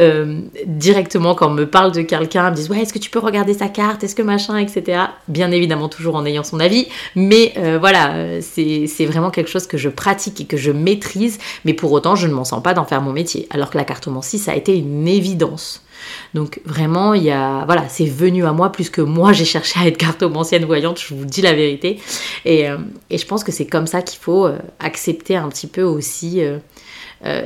euh, 0.00 0.40
directement 0.66 1.34
quand 1.34 1.48
on 1.48 1.54
me 1.54 1.66
parle 1.66 1.92
de 1.92 2.02
quelqu'un 2.02 2.50
me 2.50 2.56
disent 2.56 2.70
ouais 2.70 2.80
est-ce 2.80 2.92
que 2.92 2.98
tu 2.98 3.10
peux 3.10 3.18
regarder 3.18 3.54
sa 3.54 3.68
carte 3.68 4.04
est-ce 4.04 4.14
que 4.14 4.22
machin 4.22 4.56
etc 4.58 4.98
bien 5.28 5.50
évidemment 5.50 5.88
toujours 5.88 6.16
en 6.16 6.24
ayant 6.26 6.44
son 6.44 6.60
avis. 6.60 6.88
Mais 7.14 7.52
euh, 7.56 7.78
voilà 7.78 8.40
c'est 8.40 9.06
vraiment 9.06 9.30
quelque 9.30 9.50
chose 9.50 9.66
que 9.66 9.78
je 9.78 9.88
pratique 9.88 10.40
et 10.40 10.44
que 10.44 10.56
je 10.56 10.70
maîtrise. 10.70 11.38
Mais 11.64 11.74
pour 11.74 11.92
autant 11.92 12.16
je 12.16 12.26
ne 12.26 12.32
m'en 12.32 12.44
sens 12.44 12.62
pas 12.62 12.74
d'en 12.74 12.84
faire 12.84 13.02
mon 13.02 13.12
métier. 13.12 13.46
Alors 13.50 13.70
que 13.70 13.78
la 13.78 13.84
cartomancie 13.84 14.38
ça 14.38 14.52
a 14.52 14.54
été 14.54 14.76
une 14.76 15.06
évidence 15.08 15.82
donc 16.34 16.60
vraiment, 16.64 17.14
il 17.14 17.22
y 17.22 17.30
a, 17.30 17.64
voilà, 17.64 17.88
c'est 17.88 18.06
venu 18.06 18.44
à 18.44 18.52
moi 18.52 18.70
plus 18.70 18.90
que 18.90 19.00
moi 19.00 19.32
j'ai 19.38 19.44
cherché 19.44 19.78
à 19.80 19.86
être 19.86 19.96
cartomancienne 19.96 20.64
voyante, 20.64 21.00
je 21.00 21.14
vous 21.14 21.24
dis 21.24 21.42
la 21.42 21.54
vérité. 21.54 22.00
Et, 22.44 22.68
euh, 22.68 22.78
je 23.10 23.24
pense 23.24 23.44
que 23.44 23.52
c'est 23.52 23.66
comme 23.66 23.86
ça 23.86 24.02
qu'il 24.02 24.18
faut 24.18 24.46
euh, 24.46 24.58
accepter 24.78 25.36
un 25.36 25.48
petit 25.48 25.66
peu 25.66 25.82
aussi 25.82 26.40
euh, 26.40 26.58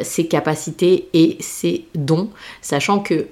ses 0.03 0.27
capacités 0.27 1.09
et 1.15 1.37
ses 1.41 1.87
dons, 1.95 2.31
sachant 2.61 3.01
que 3.01 3.27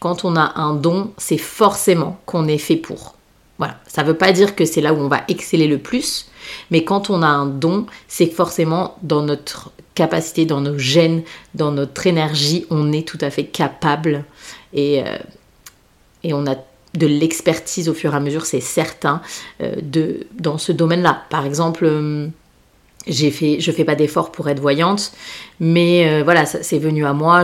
quand 0.00 0.24
on 0.24 0.34
a 0.34 0.58
un 0.58 0.74
don, 0.74 1.12
c'est 1.18 1.38
forcément 1.38 2.18
qu'on 2.26 2.48
est 2.48 2.58
fait 2.58 2.76
pour. 2.76 3.16
Voilà, 3.58 3.78
ça 3.86 4.02
ne 4.02 4.08
veut 4.08 4.16
pas 4.16 4.32
dire 4.32 4.56
que 4.56 4.64
c'est 4.64 4.80
là 4.80 4.94
où 4.94 4.96
on 4.96 5.08
va 5.08 5.22
exceller 5.28 5.68
le 5.68 5.78
plus, 5.78 6.26
mais 6.70 6.84
quand 6.84 7.10
on 7.10 7.22
a 7.22 7.26
un 7.26 7.46
don, 7.46 7.86
c'est 8.08 8.26
forcément 8.26 8.96
dans 9.02 9.22
notre 9.22 9.70
capacité, 9.94 10.46
dans 10.46 10.60
nos 10.60 10.78
gènes, 10.78 11.22
dans 11.54 11.70
notre 11.70 12.06
énergie, 12.06 12.66
on 12.70 12.92
est 12.92 13.06
tout 13.06 13.18
à 13.20 13.30
fait 13.30 13.44
capable 13.44 14.24
et, 14.72 15.02
euh, 15.02 15.18
et 16.22 16.32
on 16.34 16.46
a 16.46 16.56
de 16.94 17.06
l'expertise 17.06 17.88
au 17.88 17.94
fur 17.94 18.12
et 18.12 18.16
à 18.16 18.20
mesure, 18.20 18.44
c'est 18.44 18.60
certain, 18.60 19.22
euh, 19.62 19.76
dans 20.38 20.58
ce 20.58 20.72
domaine-là. 20.72 21.24
Par 21.30 21.46
exemple, 21.46 21.84
euh, 21.84 22.28
j'ai 23.06 23.30
fait, 23.30 23.60
je 23.60 23.72
fais 23.72 23.84
pas 23.84 23.94
d'effort 23.94 24.30
pour 24.30 24.48
être 24.48 24.60
voyante, 24.60 25.12
mais 25.58 26.22
voilà, 26.22 26.46
c'est 26.46 26.78
venu 26.78 27.04
à 27.04 27.12
moi 27.12 27.42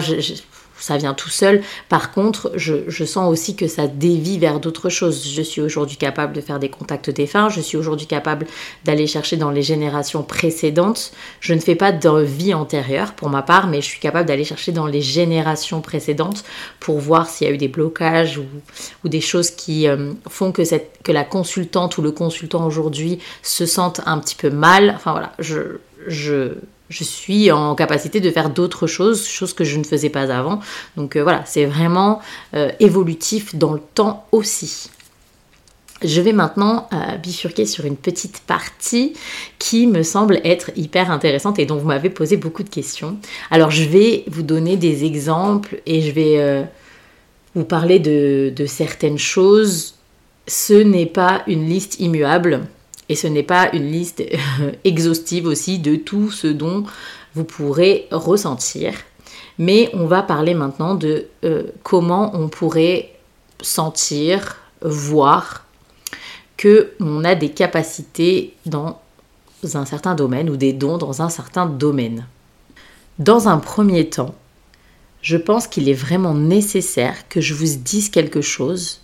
ça 0.81 0.97
vient 0.97 1.15
tout 1.15 1.29
seul. 1.29 1.63
Par 1.89 2.13
contre, 2.13 2.53
je, 2.55 3.05
sens 3.05 3.31
aussi 3.31 3.57
que 3.57 3.69
ça 3.69 3.87
dévie 3.87 4.39
vers 4.39 4.61
d'autres 4.61 4.89
choses. 4.89 5.27
Je 5.27 5.43
suis 5.43 5.61
aujourd'hui 5.61 5.97
capable 5.97 6.33
de 6.33 6.41
faire 6.41 6.59
des 6.59 6.69
contacts 6.69 7.11
défunts, 7.11 7.49
je 7.49 7.61
suis 7.61 7.77
aujourd'hui 7.77 8.07
capable 8.07 8.47
d'aller 8.85 9.07
chercher 9.07 9.37
dans 9.37 9.51
les 9.51 9.63
générations 9.63 10.23
précédentes. 10.23 11.13
Je 11.41 11.55
ne 11.55 11.61
fais 11.61 11.75
pas 11.75 11.93
de 11.93 12.23
vie 12.23 12.55
antérieure 12.55 13.15
pour 13.15 13.29
ma 13.29 13.43
part, 13.43 13.67
mais 13.67 13.81
je 13.81 13.87
suis 13.87 14.01
capable 14.01 14.29
d'aller 14.29 14.45
chercher 14.45 14.73
dans 14.73 14.87
les 14.87 15.03
générations 15.03 15.81
précédentes 15.81 16.45
pour 16.81 16.99
voir 16.99 17.29
s'il 17.29 17.47
y 17.47 17.51
a 17.51 17.55
eu 17.55 17.59
des 17.59 17.69
blocages 17.69 18.39
ou, 18.39 19.09
des 19.09 19.21
choses 19.21 19.51
qui 19.51 19.89
euh, 19.89 20.13
font 20.29 20.53
que, 20.53 20.63
la 21.11 21.25
consultante 21.25 21.97
ou 21.97 22.03
le 22.03 22.13
consultant 22.13 22.67
aujourd'hui 22.67 23.19
se 23.43 23.65
sente 23.65 24.01
un 24.07 24.19
petit 24.19 24.37
peu 24.37 24.51
mal. 24.51 24.93
Enfin 24.95 25.13
voilà, 25.13 25.33
je, 25.39 25.79
je 26.07 26.53
je 26.89 27.05
suis 27.05 27.51
en 27.51 27.75
capacité 27.75 28.21
de 28.21 28.31
faire 28.31 28.51
d'autres 28.51 28.87
choses, 28.87 29.27
choses 29.27 29.53
que 29.53 29.65
je 29.65 29.79
ne 29.79 29.85
faisais 29.85 30.09
pas 30.09 30.33
avant. 30.35 30.61
Donc 30.97 31.17
euh, 31.17 31.23
voilà, 31.23 31.43
c'est 31.45 31.65
vraiment 31.65 32.21
euh, 32.55 32.71
évolutif 32.81 33.55
dans 33.55 33.73
le 33.73 33.81
temps 33.95 34.27
aussi. 34.33 34.91
Je 36.03 36.21
vais 36.21 36.33
maintenant 36.33 36.89
euh, 36.93 37.17
bifurquer 37.17 37.67
sur 37.67 37.85
une 37.85 37.97
petite 37.97 38.41
partie 38.47 39.15
qui 39.59 39.87
me 39.87 40.03
semble 40.03 40.41
être 40.45 40.71
hyper 40.77 41.11
intéressante 41.11 41.59
et 41.59 41.67
dont 41.67 41.77
vous 41.77 41.89
m'avez 41.89 42.11
posé 42.11 42.37
beaucoup 42.37 42.63
de 42.63 42.71
questions. 42.71 43.19
Alors 43.51 43.71
je 43.71 43.83
vais 43.83 44.25
vous 44.29 44.43
donner 44.43 44.77
des 44.77 45.05
exemples 45.05 45.83
et 45.87 46.01
je 46.01 46.13
vais 46.13 46.69
vous 47.57 47.65
parler 47.65 47.99
de 47.99 48.67
certaines 48.67 49.19
choses. 49.19 49.97
Ce 50.47 50.73
n'est 50.73 51.07
pas 51.07 51.43
une 51.49 51.69
liste 51.69 51.99
immuable 51.99 52.69
et 53.09 53.15
ce 53.15 53.27
n'est 53.27 53.43
pas 53.43 53.71
une 53.73 53.91
liste 53.91 54.23
exhaustive 54.85 55.47
aussi 55.47 55.79
de 55.79 55.97
tout 55.97 56.31
ce 56.31 56.47
dont 56.47 56.85
vous 57.35 57.45
pourrez 57.45 58.07
ressentir. 58.11 58.95
Mais 59.59 59.91
on 59.93 60.07
va 60.07 60.23
parler 60.23 60.55
maintenant 60.55 60.95
de 60.95 61.27
euh, 61.45 61.65
comment 61.83 62.31
on 62.35 62.49
pourrait 62.49 63.13
sentir, 63.61 64.57
voir 64.83 65.65
que 66.57 66.93
on 67.01 67.25
a 67.25 67.35
des 67.35 67.51
capacités 67.51 68.55
dans 68.67 69.01
un 69.75 69.85
certain 69.85 70.15
domaine 70.15 70.51
ou 70.51 70.57
des 70.57 70.73
dons 70.73 70.99
dans 70.99 71.23
un 71.23 71.29
certain 71.29 71.67
domaine. 71.67 72.27
Dans 73.19 73.49
un 73.49 73.59
premier 73.59 74.09
temps, 74.09 74.35
je 75.23 75.37
pense 75.37 75.67
qu'il 75.67 75.89
est 75.89 75.95
vraiment 75.95 76.35
nécessaire 76.35 77.29
que 77.29 77.41
je 77.41 77.55
vous 77.55 77.79
dise 77.79 78.11
quelque 78.11 78.41
chose 78.41 79.01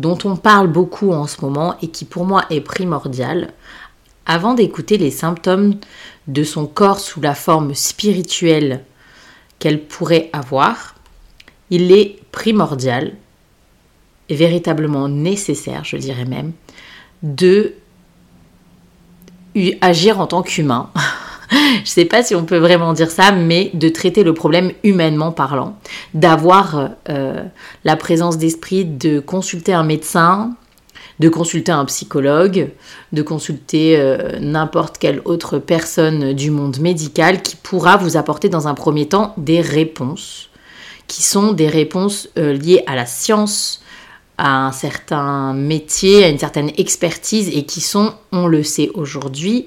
dont 0.00 0.18
on 0.24 0.36
parle 0.36 0.68
beaucoup 0.68 1.12
en 1.12 1.26
ce 1.26 1.42
moment 1.42 1.76
et 1.82 1.88
qui 1.88 2.06
pour 2.06 2.24
moi 2.24 2.46
est 2.48 2.62
primordial, 2.62 3.52
avant 4.24 4.54
d'écouter 4.54 4.96
les 4.96 5.10
symptômes 5.10 5.74
de 6.26 6.42
son 6.42 6.66
corps 6.66 7.00
sous 7.00 7.20
la 7.20 7.34
forme 7.34 7.74
spirituelle 7.74 8.82
qu'elle 9.58 9.84
pourrait 9.84 10.30
avoir, 10.32 10.94
il 11.68 11.92
est 11.92 12.18
primordial 12.32 13.12
et 14.30 14.34
véritablement 14.34 15.08
nécessaire, 15.08 15.84
je 15.84 15.98
dirais 15.98 16.24
même, 16.24 16.52
de 17.22 17.74
agir 19.82 20.18
en 20.18 20.26
tant 20.26 20.42
qu'humain 20.42 20.90
je 21.84 21.90
sais 21.90 22.04
pas 22.04 22.22
si 22.22 22.34
on 22.34 22.44
peut 22.44 22.58
vraiment 22.58 22.92
dire 22.92 23.10
ça, 23.10 23.32
mais 23.32 23.70
de 23.74 23.88
traiter 23.88 24.22
le 24.22 24.34
problème 24.34 24.72
humainement 24.84 25.32
parlant, 25.32 25.76
d'avoir 26.14 26.90
euh, 27.08 27.42
la 27.84 27.96
présence 27.96 28.38
d'esprit 28.38 28.84
de 28.84 29.20
consulter 29.20 29.72
un 29.72 29.82
médecin, 29.82 30.54
de 31.20 31.28
consulter 31.28 31.70
un 31.70 31.84
psychologue, 31.84 32.70
de 33.12 33.22
consulter 33.22 33.98
euh, 33.98 34.38
n'importe 34.40 34.98
quelle 34.98 35.20
autre 35.26 35.58
personne 35.58 36.32
du 36.32 36.50
monde 36.50 36.78
médical 36.80 37.42
qui 37.42 37.56
pourra 37.56 37.98
vous 37.98 38.16
apporter 38.16 38.48
dans 38.48 38.68
un 38.68 38.74
premier 38.74 39.06
temps 39.06 39.34
des 39.36 39.60
réponses, 39.60 40.48
qui 41.06 41.22
sont 41.22 41.52
des 41.52 41.68
réponses 41.68 42.28
euh, 42.38 42.54
liées 42.54 42.82
à 42.86 42.96
la 42.96 43.04
science, 43.04 43.82
à 44.38 44.66
un 44.66 44.72
certain 44.72 45.52
métier, 45.52 46.24
à 46.24 46.28
une 46.28 46.38
certaine 46.38 46.70
expertise 46.78 47.50
et 47.54 47.64
qui 47.66 47.82
sont, 47.82 48.14
on 48.32 48.46
le 48.46 48.62
sait 48.62 48.90
aujourd'hui, 48.94 49.66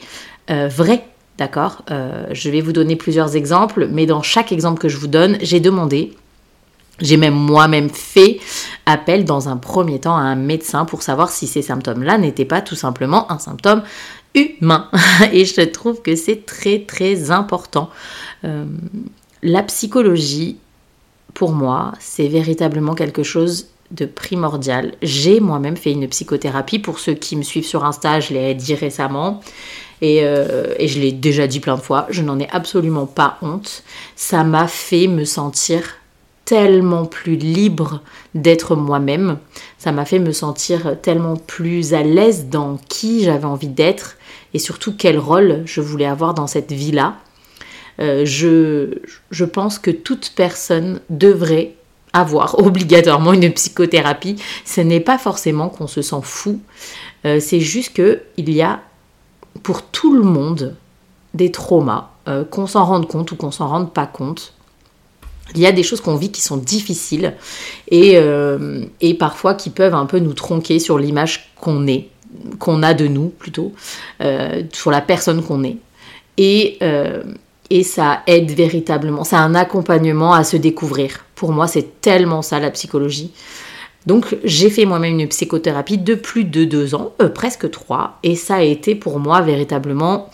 euh, 0.49 0.67
vrais. 0.67 1.05
D'accord 1.37 1.83
euh, 1.89 2.27
Je 2.31 2.49
vais 2.49 2.61
vous 2.61 2.73
donner 2.73 2.95
plusieurs 2.95 3.35
exemples, 3.35 3.87
mais 3.91 4.05
dans 4.05 4.21
chaque 4.21 4.51
exemple 4.51 4.79
que 4.79 4.89
je 4.89 4.97
vous 4.97 5.07
donne, 5.07 5.37
j'ai 5.41 5.59
demandé, 5.59 6.13
j'ai 6.99 7.17
même 7.17 7.33
moi-même 7.33 7.89
fait 7.89 8.39
appel 8.85 9.25
dans 9.25 9.49
un 9.49 9.57
premier 9.57 9.99
temps 9.99 10.15
à 10.15 10.21
un 10.21 10.35
médecin 10.35 10.85
pour 10.85 11.01
savoir 11.01 11.29
si 11.29 11.47
ces 11.47 11.63
symptômes-là 11.63 12.17
n'étaient 12.17 12.45
pas 12.45 12.61
tout 12.61 12.75
simplement 12.75 13.31
un 13.31 13.39
symptôme 13.39 13.81
humain. 14.35 14.89
Et 15.31 15.45
je 15.45 15.61
trouve 15.61 16.01
que 16.01 16.15
c'est 16.15 16.45
très 16.45 16.79
très 16.79 17.31
important. 17.31 17.89
Euh, 18.45 18.65
la 19.41 19.63
psychologie, 19.63 20.57
pour 21.33 21.51
moi, 21.51 21.93
c'est 21.99 22.27
véritablement 22.27 22.93
quelque 22.93 23.23
chose 23.23 23.67
de 23.91 24.05
primordial. 24.05 24.93
J'ai 25.01 25.39
moi-même 25.39 25.77
fait 25.77 25.91
une 25.91 26.07
psychothérapie. 26.07 26.79
Pour 26.79 26.99
ceux 26.99 27.13
qui 27.13 27.35
me 27.35 27.43
suivent 27.43 27.65
sur 27.65 27.85
Insta, 27.85 28.19
je 28.19 28.33
l'ai 28.33 28.53
dit 28.55 28.75
récemment. 28.75 29.41
Et, 30.03 30.19
euh, 30.23 30.75
et 30.79 30.89
je 30.89 30.99
l'ai 30.99 31.13
déjà 31.13 31.47
dit 31.47 31.61
plein 31.61 31.77
de 31.77 31.81
fois, 31.81 32.07
je 32.09 32.21
n'en 32.21 32.37
ai 32.37 32.49
absolument 32.51 33.05
pas 33.05 33.37
honte. 33.41 33.83
Ça 34.17 34.43
m'a 34.43 34.67
fait 34.67 35.07
me 35.07 35.23
sentir 35.23 35.95
tellement 36.43 37.05
plus 37.05 37.37
libre 37.37 38.01
d'être 38.35 38.75
moi-même. 38.75 39.37
Ça 39.77 39.93
m'a 39.93 40.03
fait 40.03 40.19
me 40.19 40.33
sentir 40.33 40.97
tellement 41.01 41.37
plus 41.37 41.93
à 41.93 42.03
l'aise 42.03 42.47
dans 42.49 42.77
qui 42.89 43.23
j'avais 43.23 43.45
envie 43.45 43.69
d'être 43.69 44.17
et 44.53 44.59
surtout 44.59 44.93
quel 44.93 45.17
rôle 45.17 45.61
je 45.63 45.79
voulais 45.79 46.05
avoir 46.05 46.33
dans 46.33 46.47
cette 46.47 46.73
vie-là. 46.73 47.15
Euh, 48.01 48.25
je, 48.25 48.99
je 49.31 49.45
pense 49.45 49.79
que 49.79 49.89
toute 49.89 50.33
personne 50.35 50.99
devrait 51.09 51.75
avoir 52.11 52.59
obligatoirement 52.65 53.31
une 53.31 53.53
psychothérapie. 53.53 54.35
Ce 54.65 54.81
n'est 54.81 54.99
pas 54.99 55.17
forcément 55.17 55.69
qu'on 55.69 55.87
se 55.87 56.01
sent 56.01 56.21
fou, 56.23 56.59
euh, 57.23 57.39
c'est 57.39 57.61
juste 57.61 57.93
qu'il 57.93 58.49
y 58.49 58.61
a 58.61 58.81
pour 59.61 59.83
tout 59.83 60.15
le 60.15 60.23
monde 60.23 60.75
des 61.33 61.51
traumas, 61.51 62.09
euh, 62.27 62.43
qu'on 62.43 62.67
s'en 62.67 62.85
rende 62.85 63.07
compte 63.07 63.31
ou 63.31 63.35
qu'on 63.35 63.51
s'en 63.51 63.67
rende 63.67 63.93
pas 63.93 64.05
compte. 64.05 64.53
Il 65.55 65.61
y 65.61 65.67
a 65.67 65.71
des 65.71 65.83
choses 65.83 66.01
qu'on 66.01 66.15
vit 66.15 66.31
qui 66.31 66.41
sont 66.41 66.57
difficiles 66.57 67.33
et, 67.89 68.17
et, 69.01 69.13
parfois 69.13 69.53
qui 69.53 69.69
peuvent 69.69 69.93
un 69.93 70.05
peu 70.05 70.19
nous 70.19 70.33
tronquer 70.33 70.79
sur 70.79 70.97
l'image 70.97 71.51
qu'on 71.59 71.85
est, 71.85 72.07
qu'on 72.59 72.81
a 72.81 72.93
de 72.93 73.07
nous 73.07 73.27
plutôt, 73.27 73.73
sur 74.71 74.89
la 74.89 75.01
personne 75.01 75.43
qu'on 75.43 75.63
est. 75.65 75.77
Et, 76.37 76.79
et 77.69 77.83
ça 77.83 78.23
aide 78.25 78.51
véritablement. 78.51 79.25
C'est 79.25 79.35
un 79.35 79.53
accompagnement 79.53 80.33
à 80.33 80.43
se 80.45 80.57
découvrir. 80.57 81.25
Pour 81.35 81.51
moi, 81.51 81.67
c'est 81.67 82.01
tellement 82.01 82.41
ça 82.41 82.59
la 82.59 82.71
psychologie. 82.71 83.31
Donc 84.05 84.35
j'ai 84.43 84.69
fait 84.69 84.85
moi-même 84.85 85.19
une 85.19 85.27
psychothérapie 85.27 85.97
de 85.97 86.15
plus 86.15 86.43
de 86.43 86.65
deux 86.65 86.93
ans, 86.95 87.13
euh, 87.21 87.29
presque 87.29 87.69
trois, 87.71 88.19
et 88.23 88.35
ça 88.35 88.55
a 88.55 88.61
été 88.61 88.95
pour 88.95 89.19
moi 89.19 89.41
véritablement 89.41 90.29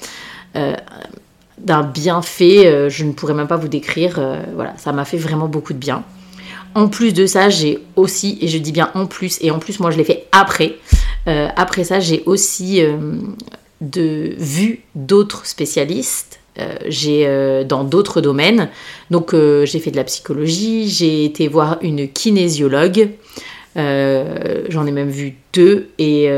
euh, 0.56 0.74
d'un 1.60 1.84
bienfait, 1.84 2.66
euh, 2.66 2.90
je 2.90 3.06
ne 3.06 3.12
pourrais 3.12 3.36
même 3.36 3.48
pas 3.48 3.58
vous 3.58 3.68
décrire, 3.68 4.20
voilà, 4.56 4.74
ça 4.78 4.92
m'a 4.92 5.06
fait 5.06 5.18
vraiment 5.18 5.48
beaucoup 5.48 5.74
de 5.74 5.78
bien. 5.78 6.04
En 6.76 6.88
plus 6.88 7.14
de 7.14 7.26
ça, 7.26 7.50
j'ai 7.50 7.80
aussi, 7.96 8.38
et 8.42 8.48
je 8.48 8.58
dis 8.58 8.72
bien 8.72 8.90
en 8.96 9.06
plus, 9.06 9.38
et 9.42 9.52
en 9.52 9.60
plus 9.60 9.80
moi 9.80 9.92
je 9.92 9.98
l'ai 9.98 10.04
fait 10.04 10.26
après, 10.32 10.78
après 11.26 11.84
ça 11.84 12.00
j'ai 12.00 12.24
aussi 12.26 12.82
vu 13.82 14.82
d'autres 14.96 15.46
spécialistes 15.46 16.40
j'ai 16.88 17.64
dans 17.68 17.84
d'autres 17.84 18.22
domaines. 18.22 18.70
Donc 19.10 19.34
j'ai 19.34 19.80
fait 19.80 19.92
de 19.92 19.96
la 19.96 20.04
psychologie, 20.04 20.88
j'ai 20.88 21.26
été 21.26 21.48
voir 21.48 21.78
une 21.82 22.08
kinésiologue. 22.08 23.10
J'en 23.76 24.86
ai 24.86 24.92
même 24.92 25.10
vu 25.10 25.36
deux 25.54 25.90
et 25.98 26.30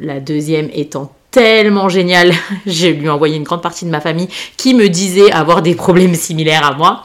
la 0.00 0.20
deuxième 0.20 0.68
étant 0.72 1.12
tellement 1.30 1.88
géniale, 1.88 2.32
j'ai 2.66 2.92
lui 2.92 3.08
envoyé 3.08 3.36
une 3.36 3.44
grande 3.44 3.62
partie 3.62 3.84
de 3.84 3.90
ma 3.90 4.00
famille 4.00 4.28
qui 4.56 4.74
me 4.74 4.88
disait 4.88 5.30
avoir 5.30 5.62
des 5.62 5.74
problèmes 5.74 6.14
similaires 6.14 6.64
à 6.64 6.74
moi. 6.74 7.04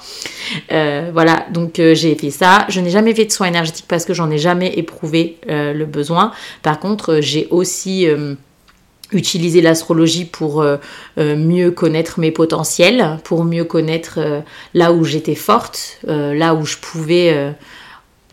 voilà, 1.14 1.46
donc 1.52 1.76
j'ai 1.76 2.16
fait 2.16 2.32
ça. 2.32 2.66
Je 2.70 2.80
n'ai 2.80 2.90
jamais 2.90 3.14
fait 3.14 3.26
de 3.26 3.32
soins 3.32 3.48
énergétiques 3.48 3.86
parce 3.88 4.06
que 4.06 4.14
j'en 4.14 4.32
ai 4.32 4.38
jamais 4.38 4.74
éprouvé 4.78 5.38
le 5.48 5.86
besoin. 5.86 6.32
Par 6.64 6.80
contre, 6.80 7.20
j'ai 7.22 7.48
aussi 7.52 8.08
utiliser 9.12 9.62
l'astrologie 9.62 10.26
pour 10.26 10.62
euh, 10.62 10.78
euh, 11.18 11.36
mieux 11.36 11.72
connaître 11.72 12.20
mes 12.20 12.32
potentiels, 12.32 13.20
pour 13.24 13.44
mieux 13.44 13.64
connaître 13.64 14.16
euh, 14.18 14.42
là 14.74 14.92
où 14.94 15.04
j'étais 15.04 15.36
forte, 15.36 16.00
là 16.08 16.56
où 16.56 16.66
je 16.66 16.78
pouvais 16.78 17.54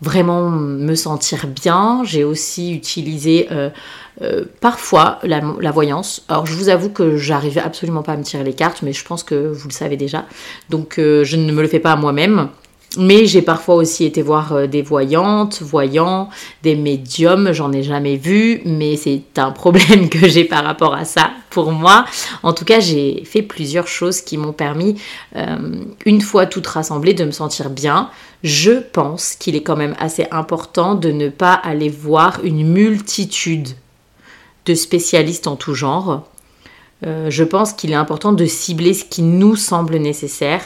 vraiment 0.03 0.49
me 0.49 0.95
sentir 0.95 1.47
bien. 1.47 2.01
J'ai 2.03 2.23
aussi 2.23 2.73
utilisé 2.73 3.47
parfois 4.59 5.19
la, 5.23 5.71
voyance. 5.71 6.23
Alors 6.27 6.45
je 6.45 6.53
vous 6.53 6.69
avoue 6.69 6.89
que 6.89 7.17
j'arrivais 7.17 7.61
absolument 7.61 8.03
pas 8.03 8.13
à 8.13 8.17
me 8.17 8.23
tirer 8.23 8.43
les 8.43 8.53
cartes, 8.53 8.81
mais 8.81 8.93
je 8.93 9.03
pense 9.05 9.23
que 9.23 9.51
vous 9.51 9.67
le 9.67 9.73
savez 9.73 9.97
déjà. 9.97 10.25
Donc 10.69 10.95
je 10.97 11.35
ne 11.35 11.51
me 11.51 11.61
le 11.61 11.67
fais 11.67 11.79
pas 11.79 11.93
à 11.93 11.95
moi-même. 11.95 12.49
Mais 12.97 13.25
j'ai 13.25 13.41
parfois 13.41 13.75
aussi 13.75 14.05
été 14.05 14.21
voir 14.21 14.53
euh, 14.53 14.67
des 14.67 14.83
voyantes, 14.83 15.61
voyants, 15.61 16.29
des 16.61 16.75
médiums, 16.75 17.51
j'en 17.51 17.71
ai 17.71 17.81
jamais 17.81 18.17
vu, 18.17 18.61
mais 18.65 18.97
c'est 18.97 19.23
un 19.37 19.51
problème 19.51 20.09
que 20.11 20.27
j'ai 20.27 20.43
par 20.43 20.63
rapport 20.63 20.93
à 20.93 21.05
ça 21.05 21.31
pour 21.53 21.71
moi. 21.71 22.05
En 22.41 22.51
tout 22.51 22.65
cas, 22.65 22.79
j'ai 22.79 23.23
fait 23.25 23.43
plusieurs 23.43 23.87
choses 23.87 24.21
qui 24.21 24.37
m'ont 24.37 24.53
permis, 24.53 24.99
euh, 25.35 25.55
une 26.05 26.19
fois 26.19 26.47
toutes 26.47 26.67
rassemblées, 26.67 27.13
de 27.13 27.23
me 27.23 27.31
sentir 27.31 27.69
bien. 27.69 28.09
Je 28.43 28.71
pense 28.71 29.35
qu'il 29.35 29.55
est 29.55 29.61
quand 29.61 29.77
même 29.77 29.95
assez 29.99 30.25
important 30.31 30.95
de 30.95 31.11
ne 31.11 31.29
pas 31.29 31.53
aller 31.53 31.89
voir 31.89 32.39
une 32.43 32.67
multitude 32.67 33.69
de 34.65 34.73
spécialistes 34.73 35.47
en 35.47 35.55
tout 35.55 35.75
genre. 35.75 36.27
Euh, 37.05 37.29
je 37.29 37.43
pense 37.43 37.73
qu'il 37.73 37.91
est 37.91 37.95
important 37.95 38.33
de 38.33 38.45
cibler 38.45 38.93
ce 38.93 39.05
qui 39.05 39.21
nous 39.21 39.55
semble 39.55 39.97
nécessaire 39.97 40.61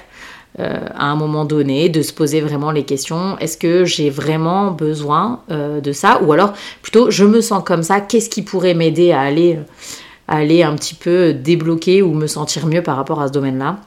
euh, 0.59 0.79
à 0.95 1.05
un 1.05 1.15
moment 1.15 1.45
donné, 1.45 1.89
de 1.89 2.01
se 2.01 2.13
poser 2.13 2.39
vraiment 2.41 2.71
les 2.71 2.83
questions, 2.83 3.37
est-ce 3.39 3.57
que 3.57 3.85
j'ai 3.85 4.09
vraiment 4.09 4.71
besoin 4.71 5.41
de 5.49 5.91
ça? 5.91 6.19
Ou 6.23 6.31
alors 6.31 6.53
plutôt, 6.81 7.11
je 7.11 7.25
me 7.25 7.41
sens 7.41 7.61
comme 7.63 7.83
ça, 7.83 7.99
qu'est-ce 8.01 8.29
qui 8.29 8.41
pourrait 8.41 8.73
m'aider 8.73 9.11
à 9.11 9.21
aller, 9.21 9.59
aller 10.27 10.63
un 10.63 10.75
petit 10.75 10.95
peu 10.95 11.33
débloquer 11.33 12.01
ou 12.01 12.13
me 12.13 12.27
sentir 12.27 12.67
mieux 12.67 12.83
par 12.83 12.95
rapport 12.95 13.21
à 13.21 13.27
ce 13.27 13.33
domaine-là 13.33 13.77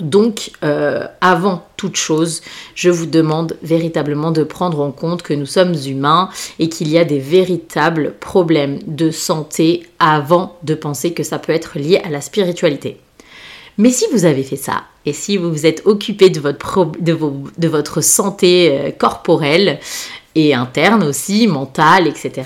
donc, 0.00 0.52
euh, 0.62 1.06
avant 1.20 1.66
toute 1.76 1.96
chose, 1.96 2.42
je 2.74 2.90
vous 2.90 3.06
demande 3.06 3.56
véritablement 3.62 4.30
de 4.30 4.44
prendre 4.44 4.80
en 4.80 4.92
compte 4.92 5.22
que 5.22 5.34
nous 5.34 5.46
sommes 5.46 5.74
humains 5.86 6.28
et 6.58 6.68
qu'il 6.68 6.88
y 6.88 6.98
a 6.98 7.04
des 7.04 7.18
véritables 7.18 8.14
problèmes 8.20 8.78
de 8.86 9.10
santé 9.10 9.86
avant 9.98 10.56
de 10.62 10.74
penser 10.74 11.12
que 11.12 11.22
ça 11.22 11.38
peut 11.38 11.52
être 11.52 11.78
lié 11.78 12.00
à 12.04 12.10
la 12.10 12.20
spiritualité. 12.20 13.00
Mais 13.76 13.90
si 13.90 14.06
vous 14.12 14.24
avez 14.24 14.42
fait 14.42 14.56
ça, 14.56 14.84
et 15.06 15.12
si 15.12 15.36
vous 15.36 15.50
vous 15.50 15.66
êtes 15.66 15.82
occupé 15.84 16.30
de 16.30 16.40
votre, 16.40 16.90
de, 17.00 17.68
votre 17.68 18.00
santé 18.00 18.70
euh, 18.70 18.90
corporelle 18.90 19.78
et 20.34 20.54
interne 20.54 21.04
aussi, 21.04 21.46
mentale, 21.46 22.06
etc., 22.06 22.44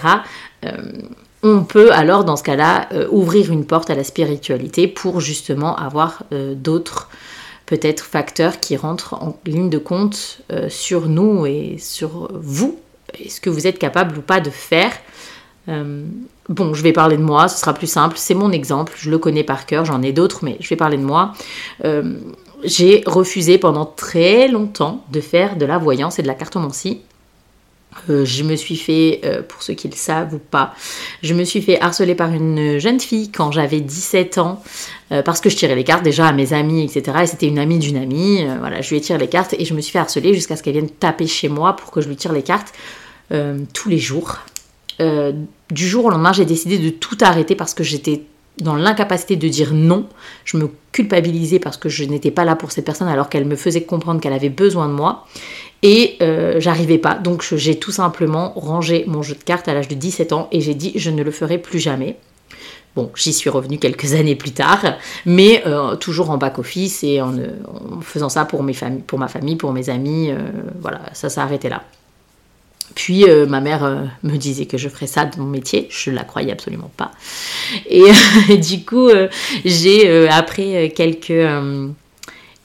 on 1.43 1.65
peut 1.65 1.93
alors 1.93 2.25
dans 2.25 2.37
ce 2.37 2.43
cas-là 2.43 2.89
euh, 2.93 3.09
ouvrir 3.11 3.51
une 3.53 3.65
porte 3.65 3.91
à 3.91 3.95
la 3.95 4.05
spiritualité 4.05 4.87
pour 4.89 5.21
justement 5.21 5.77
avoir 5.77 6.25
d'autres 6.31 7.09
peut-être 7.67 8.05
facteurs 8.05 8.61
qui 8.61 8.77
rentrent 8.77 9.15
en 9.15 9.39
ligne 9.47 9.71
de 9.71 9.79
compte 9.79 10.43
sur 10.69 11.09
nous 11.09 11.47
et 11.47 11.77
sur 11.79 12.29
vous, 12.33 12.79
ce 13.29 13.41
que 13.41 13.49
vous 13.49 13.67
êtes 13.67 13.79
capable 13.79 14.19
ou 14.19 14.21
pas 14.21 14.41
de 14.41 14.51
faire 14.51 14.93
euh, 15.69 16.05
bon, 16.49 16.75
je 16.75 16.83
vais 16.83 16.93
parler 16.93 17.17
de 17.17 17.23
moi, 17.23 17.49
ce 17.49 17.61
sera 17.61 17.75
plus 17.75 17.87
simple. 17.87 18.17
C'est 18.19 18.35
mon 18.35 18.53
exemple, 18.53 18.95
je 18.97 19.11
le 19.11 19.19
connais 19.19 19.45
par 19.45 19.67
cœur, 19.67 19.85
j'en 19.85 20.03
ai 20.03 20.13
d'autres, 20.13 20.41
mais 20.45 20.57
je 20.61 20.69
vais 20.69 20.77
parler 20.77 20.97
de 20.97 21.05
moi. 21.05 21.33
Euh, 21.85 22.15
j'ai 22.65 23.03
refusé 23.07 23.59
pendant 23.59 23.85
très 23.85 24.49
longtemps 24.49 25.05
de 25.11 25.21
faire 25.21 25.57
de 25.57 25.67
la 25.67 25.79
voyance 25.79 26.19
et 26.19 26.23
de 26.23 26.29
la 26.29 26.35
cartomancie. 26.35 27.01
Euh, 28.09 28.25
je 28.25 28.43
me 28.43 28.57
suis 28.57 28.77
fait, 28.77 29.21
pour 29.49 29.63
ceux 29.63 29.75
qui 29.75 29.89
le 29.89 29.97
savent 29.97 30.35
ou 30.35 30.39
pas, 30.39 30.75
je 31.23 31.35
me 31.35 31.45
suis 31.45 31.63
fait 31.63 31.81
harceler 31.81 32.15
par 32.15 32.33
une 32.33 32.79
jeune 32.79 33.01
fille 33.01 33.31
quand 33.31 33.53
j'avais 33.53 33.81
17 33.81 34.39
ans 34.39 34.63
parce 35.25 35.43
que 35.43 35.51
je 35.51 35.57
tirais 35.57 35.75
les 35.75 35.85
cartes 35.85 36.03
déjà 36.03 36.27
à 36.27 36.33
mes 36.33 36.55
amis, 36.55 36.85
etc. 36.85 37.19
Et 37.23 37.27
c'était 37.27 37.49
une 37.49 37.59
amie 37.59 37.79
d'une 37.79 37.99
amie. 37.99 38.47
voilà, 38.61 38.81
je 38.81 38.89
lui 38.91 38.97
ai 38.97 39.01
tiré 39.03 39.19
les 39.19 39.29
cartes 39.29 39.55
et 39.59 39.67
je 39.67 39.75
me 39.75 39.81
suis 39.83 39.93
fait 39.93 39.99
harceler 39.99 40.33
jusqu'à 40.33 40.57
ce 40.57 40.63
qu'elle 40.63 40.73
vienne 40.73 40.89
taper 40.89 41.27
chez 41.27 41.49
moi 41.49 41.77
pour 41.77 41.91
que 41.91 42.01
je 42.01 42.09
lui 42.09 42.17
tire 42.17 42.33
les 42.33 42.43
cartes 42.43 42.73
tous 43.75 43.89
les 43.89 43.99
jours. 43.99 44.39
Euh, 45.01 45.33
du 45.71 45.89
jour 45.89 46.07
au 46.07 46.11
lendemain, 46.11 46.33
j'ai 46.33 46.45
décidé 46.45 46.79
de 46.79 46.91
tout 46.91 47.17
arrêter 47.21 47.55
parce 47.55 47.75
que 47.75 47.83
j'étais 47.83 48.23
dans 48.59 48.75
l'incapacité 48.75 49.37
de 49.37 49.49
dire 49.49 49.73
non. 49.73 50.07
Je 50.45 50.57
me 50.57 50.69
culpabilisais 50.93 51.59
parce 51.59 51.77
que 51.77 51.89
je 51.89 52.05
n'étais 52.05 52.31
pas 52.31 52.45
là 52.45 52.55
pour 52.55 52.71
cette 52.71 52.85
personne 52.85 53.09
alors 53.09 53.29
qu'elle 53.29 53.47
me 53.47 53.57
faisait 53.57 53.83
comprendre 53.83 54.21
qu'elle 54.21 54.35
avait 54.35 54.51
besoin 54.51 54.89
de 54.89 54.93
moi. 54.93 55.27
Et 55.83 56.17
euh, 56.23 56.61
j'arrivais 56.61 56.99
pas. 56.99 57.15
Donc 57.15 57.45
j'ai 57.55 57.79
tout 57.79 57.91
simplement 57.91 58.53
rangé 58.55 59.05
mon 59.09 59.23
jeu 59.23 59.35
de 59.35 59.43
cartes 59.43 59.69
à 59.69 59.75
l'âge 59.75 59.89
de 59.89 59.95
17 59.95 60.33
ans 60.33 60.49
et 60.53 60.61
j'ai 60.61 60.75
dit 60.75 60.93
je 60.95 61.11
ne 61.11 61.23
le 61.23 61.31
ferai 61.31 61.59
plus 61.59 61.81
jamais. 61.81 62.17
Bon, 62.95 63.11
j'y 63.17 63.33
suis 63.33 63.51
revenue 63.51 63.79
quelques 63.79 64.13
années 64.15 64.37
plus 64.37 64.53
tard, 64.53 64.85
mais 65.27 65.63
euh, 65.67 65.97
toujours 65.97 66.31
en 66.31 66.39
back-office 66.39 67.03
et 67.03 67.21
en, 67.21 67.35
faisant 68.03 68.29
ça 68.29 68.45
pour, 68.45 68.63
mes 68.63 68.75
familles, 68.75 69.03
pour 69.07 69.19
ma 69.19 69.29
famille, 69.29 69.57
pour 69.57 69.73
mes 69.73 69.91
amis. 69.91 70.31
voilà, 70.81 71.01
ça 71.13 71.29
s'est 71.29 71.41
arrêté 71.41 71.69
là. 71.69 71.83
Puis 72.95 73.25
ma 73.49 73.63
mère 73.63 74.11
me 74.23 74.37
disait 74.37 74.67
que 74.67 74.77
je 74.77 74.91
ferais 74.91 75.07
ça 75.07 75.25
de 75.25 75.41
mon 75.41 75.47
métier, 75.47 75.89
je 75.91 76.11
la 76.11 76.25
croyais 76.25 76.53
absolument 76.53 76.91
pas. 76.97 77.11
Et, 77.89 78.05
du 78.59 78.85
coup, 78.85 79.09
j'ai 79.65 80.29
après 80.29 80.93
quelques 80.95 81.33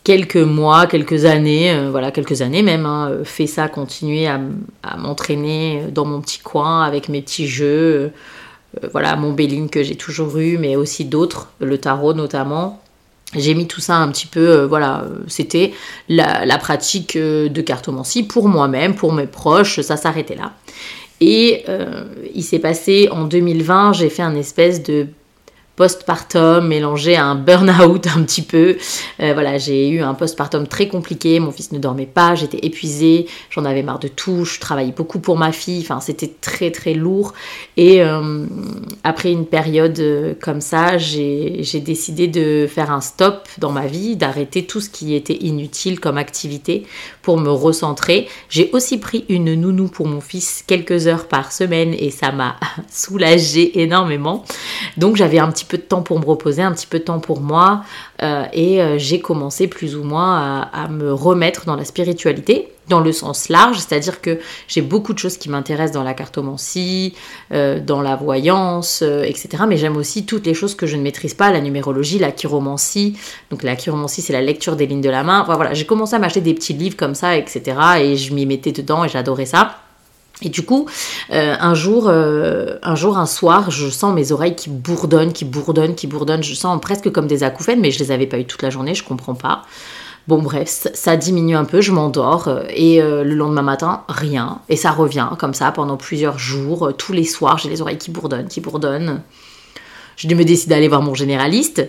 quelques 0.07 0.37
mois, 0.37 0.87
quelques 0.87 1.25
années, 1.25 1.73
euh, 1.73 1.91
voilà, 1.91 2.11
quelques 2.11 2.41
années 2.41 2.63
même, 2.63 2.85
hein, 2.85 3.09
euh, 3.11 3.23
fait 3.25 3.45
ça, 3.45 3.67
continuer 3.67 4.25
à, 4.25 4.39
m'entraîner 4.97 5.83
dans 5.91 6.05
mon 6.05 6.21
petit 6.21 6.39
coin 6.39 6.83
avec 6.83 7.09
mes 7.09 7.21
petits 7.21 7.45
jeux, 7.45 8.13
euh, 8.81 8.87
voilà, 8.93 9.17
mon 9.17 9.33
Béline 9.33 9.69
que 9.69 9.83
j'ai 9.83 9.97
toujours 9.97 10.37
eu, 10.37 10.57
mais 10.57 10.77
aussi 10.77 11.03
d'autres, 11.03 11.49
le 11.59 11.77
tarot 11.77 12.13
notamment. 12.13 12.81
J'ai 13.35 13.53
mis 13.53 13.67
tout 13.67 13.81
ça 13.81 13.97
un 13.97 14.07
petit 14.07 14.27
peu, 14.27 14.63
voilà, 14.63 15.03
c'était 15.27 15.73
la, 16.07 16.57
pratique 16.57 17.17
de 17.17 17.61
cartomancie 17.61 18.23
pour 18.23 18.47
moi-même, 18.47 18.95
pour 18.95 19.11
mes 19.11 19.27
proches, 19.27 19.81
ça 19.81 19.97
s'arrêtait 19.97 20.37
là. 20.37 20.53
Et 21.19 21.65
il 22.33 22.43
s'est 22.43 22.59
passé 22.59 23.09
en 23.11 23.25
2020, 23.25 23.91
j'ai 23.91 24.09
fait 24.09 24.21
un 24.21 24.35
espèce 24.35 24.81
de 24.81 25.07
postpartum 25.77 26.67
mélangé 26.67 27.15
à 27.15 27.23
un 27.23 27.35
burn-out 27.35 28.07
un 28.07 28.23
petit 28.23 28.41
peu. 28.41 28.77
Euh, 29.21 29.33
voilà, 29.33 29.59
j'ai 29.59 29.87
eu 29.87 30.01
un 30.01 30.15
postpartum 30.15 30.67
très 30.67 30.87
compliqué, 30.87 31.39
mon 31.39 31.51
fils 31.51 31.71
ne 31.71 31.77
dormait 31.77 32.07
pas, 32.07 32.33
j'étais 32.35 32.65
épuisée, 32.65 33.27
j'en 33.51 33.63
avais 33.63 33.83
marre 33.83 33.99
de 33.99 34.07
tout, 34.07 34.43
je 34.43 34.59
travaillais 34.59 34.91
beaucoup 34.91 35.19
pour 35.19 35.37
ma 35.37 35.51
fille, 35.51 35.81
enfin 35.81 36.01
c'était 36.01 36.33
très 36.41 36.71
très 36.71 36.95
lourd. 36.95 37.33
Et 37.77 38.01
euh, 38.01 38.45
après 39.03 39.31
une 39.31 39.45
période 39.45 39.99
euh, 39.99 40.33
comme 40.41 40.61
ça, 40.61 40.97
j'ai 40.97 41.61
décidé 41.85 42.27
de 42.27 42.67
faire 42.67 42.91
un 42.91 43.01
stop 43.01 43.47
dans 43.59 43.71
ma 43.71 43.85
vie, 43.85 44.15
d'arrêter 44.15 44.65
tout 44.65 44.81
ce 44.81 44.89
qui 44.89 45.13
était 45.13 45.37
inutile 45.37 45.99
comme 45.99 46.17
activité 46.17 46.87
pour 47.21 47.37
me 47.37 47.51
recentrer. 47.51 48.27
J'ai 48.49 48.71
aussi 48.73 48.97
pris 48.97 49.25
une 49.29 49.53
nounou 49.53 49.89
pour 49.89 50.07
mon 50.07 50.21
fils 50.21 50.63
quelques 50.65 51.05
heures 51.05 51.27
par 51.27 51.51
semaine 51.51 51.93
et 51.93 52.09
ça 52.09 52.31
m'a 52.31 52.55
soulagée 52.91 53.79
énormément. 53.79 54.43
Donc 54.97 55.17
j'avais 55.17 55.37
un 55.37 55.51
petit 55.51 55.66
peu 55.67 55.77
de 55.77 55.83
temps 55.83 56.01
pour 56.01 56.19
me 56.19 56.25
reposer, 56.25 56.61
un 56.61 56.71
petit 56.71 56.87
peu 56.87 56.99
de 56.99 57.03
temps 57.03 57.19
pour 57.19 57.41
moi. 57.41 57.83
Euh, 58.23 58.45
et 58.53 58.81
euh, 58.81 58.97
j'ai 58.97 59.19
commencé 59.19 59.67
plus 59.67 59.95
ou 59.95 60.03
moins 60.03 60.69
à, 60.71 60.87
me 60.87 61.13
remettre 61.13 61.65
dans 61.65 61.75
la 61.75 61.85
spiritualité, 61.85 62.69
dans 62.87 62.99
le 62.99 63.11
sens 63.11 63.49
large, 63.49 63.77
c'est-à-dire 63.79 64.21
que 64.21 64.39
j'ai 64.67 64.81
beaucoup 64.81 65.13
de 65.13 65.19
choses 65.19 65.37
qui 65.37 65.49
m'intéressent 65.49 65.93
dans 65.93 66.03
la 66.03 66.13
cartomancie, 66.13 67.13
euh, 67.51 67.79
dans 67.79 68.01
la 68.01 68.15
voyance, 68.15 69.01
etc. 69.01 69.63
Mais 69.67 69.77
j'aime 69.77 69.97
aussi 69.97 70.25
toutes 70.25 70.45
les 70.45 70.53
choses 70.53 70.75
que 70.75 70.87
je 70.87 70.95
ne 70.95 71.01
maîtrise 71.01 71.33
pas, 71.33 71.51
la 71.51 71.61
numérologie, 71.61 72.19
la 72.19 72.31
chiromancie. 72.31 73.17
Donc 73.51 73.63
la 73.63 73.75
chiromancie, 73.75 74.21
c'est 74.21 74.33
la 74.33 74.41
lecture 74.41 74.75
des 74.75 74.87
lignes 74.87 75.01
de 75.01 75.09
la 75.09 75.23
main. 75.23 75.43
voilà, 75.43 75.73
j'ai 75.73 75.85
commencé 75.85 76.15
à 76.15 76.19
m'acheter 76.19 76.41
des 76.41 76.53
petits 76.53 76.73
livres 76.73 76.97
comme 76.97 77.15
ça, 77.15 77.35
etc. 77.35 77.61
Et 77.99 78.15
je 78.15 78.33
m'y 78.33 78.45
mettais 78.45 78.71
dedans 78.71 79.03
et 79.03 79.09
j'adorais 79.09 79.45
ça. 79.45 79.75
Et 80.43 80.49
du 80.49 80.63
coup, 80.63 80.87
euh, 81.31 81.55
un 81.59 81.73
jour, 81.73 82.07
euh, 82.07 82.77
un 82.83 82.95
jour, 82.95 83.17
un 83.17 83.25
soir, 83.25 83.71
je 83.71 83.89
sens 83.89 84.13
mes 84.13 84.31
oreilles 84.31 84.55
qui 84.55 84.69
bourdonnent, 84.69 85.33
qui 85.33 85.45
bourdonnent, 85.45 85.95
qui 85.95 86.05
bourdonnent. 86.05 86.43
Je 86.43 86.53
sens 86.53 86.79
presque 86.79 87.11
comme 87.11 87.27
des 87.27 87.43
acouphènes, 87.43 87.79
mais 87.79 87.91
je 87.91 87.99
les 87.99 88.11
avais 88.11 88.27
pas 88.27 88.37
eu 88.37 88.45
toute 88.45 88.61
la 88.61 88.69
journée, 88.69 88.93
je 88.93 89.03
comprends 89.03 89.33
pas. 89.35 89.63
Bon 90.27 90.41
bref, 90.41 90.67
ça, 90.93 91.15
diminue 91.15 91.55
un 91.55 91.63
peu, 91.63 91.81
je 91.81 91.91
m'endors 91.91 92.49
euh, 92.49 92.63
et 92.69 93.01
le 93.01 93.33
lendemain 93.33 93.61
matin, 93.61 94.03
rien. 94.09 94.59
Et 94.69 94.75
ça 94.75 94.91
revient 94.91 95.29
comme 95.39 95.53
ça 95.53 95.71
pendant 95.71 95.97
plusieurs 95.97 96.37
jours. 96.37 96.91
tous 96.97 97.13
les 97.13 97.23
soirs, 97.23 97.57
j'ai 97.57 97.69
les 97.69 97.81
oreilles 97.81 97.97
qui 97.97 98.11
bourdonnent, 98.11 98.47
qui 98.47 98.61
bourdonnent 98.61 99.21
je 100.17 100.27
me 100.27 100.43
décide 100.43 100.69
d'aller 100.69 100.87
voir 100.87 101.03
mon 101.03 101.13
généraliste 101.13 101.87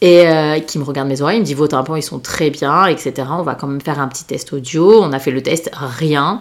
et 0.00 0.26
euh, 0.26 0.60
qui 0.60 0.78
me 0.78 0.84
regarde 0.84 1.08
mes 1.08 1.20
oreilles, 1.20 1.36
il 1.36 1.40
me 1.40 1.44
dit 1.44 1.52
vos 1.52 1.68
tympans 1.68 1.94
ils 1.94 2.02
sont 2.02 2.18
très 2.18 2.48
bien, 2.48 2.86
etc. 2.86 3.12
On 3.30 3.42
va 3.42 3.54
quand 3.54 3.66
même 3.66 3.82
faire 3.82 4.00
un 4.00 4.08
petit 4.08 4.24
test 4.24 4.52
audio. 4.54 5.02
On 5.02 5.12
a 5.12 5.18
fait 5.18 5.30
le 5.30 5.42
test, 5.42 5.70
rien, 5.74 6.40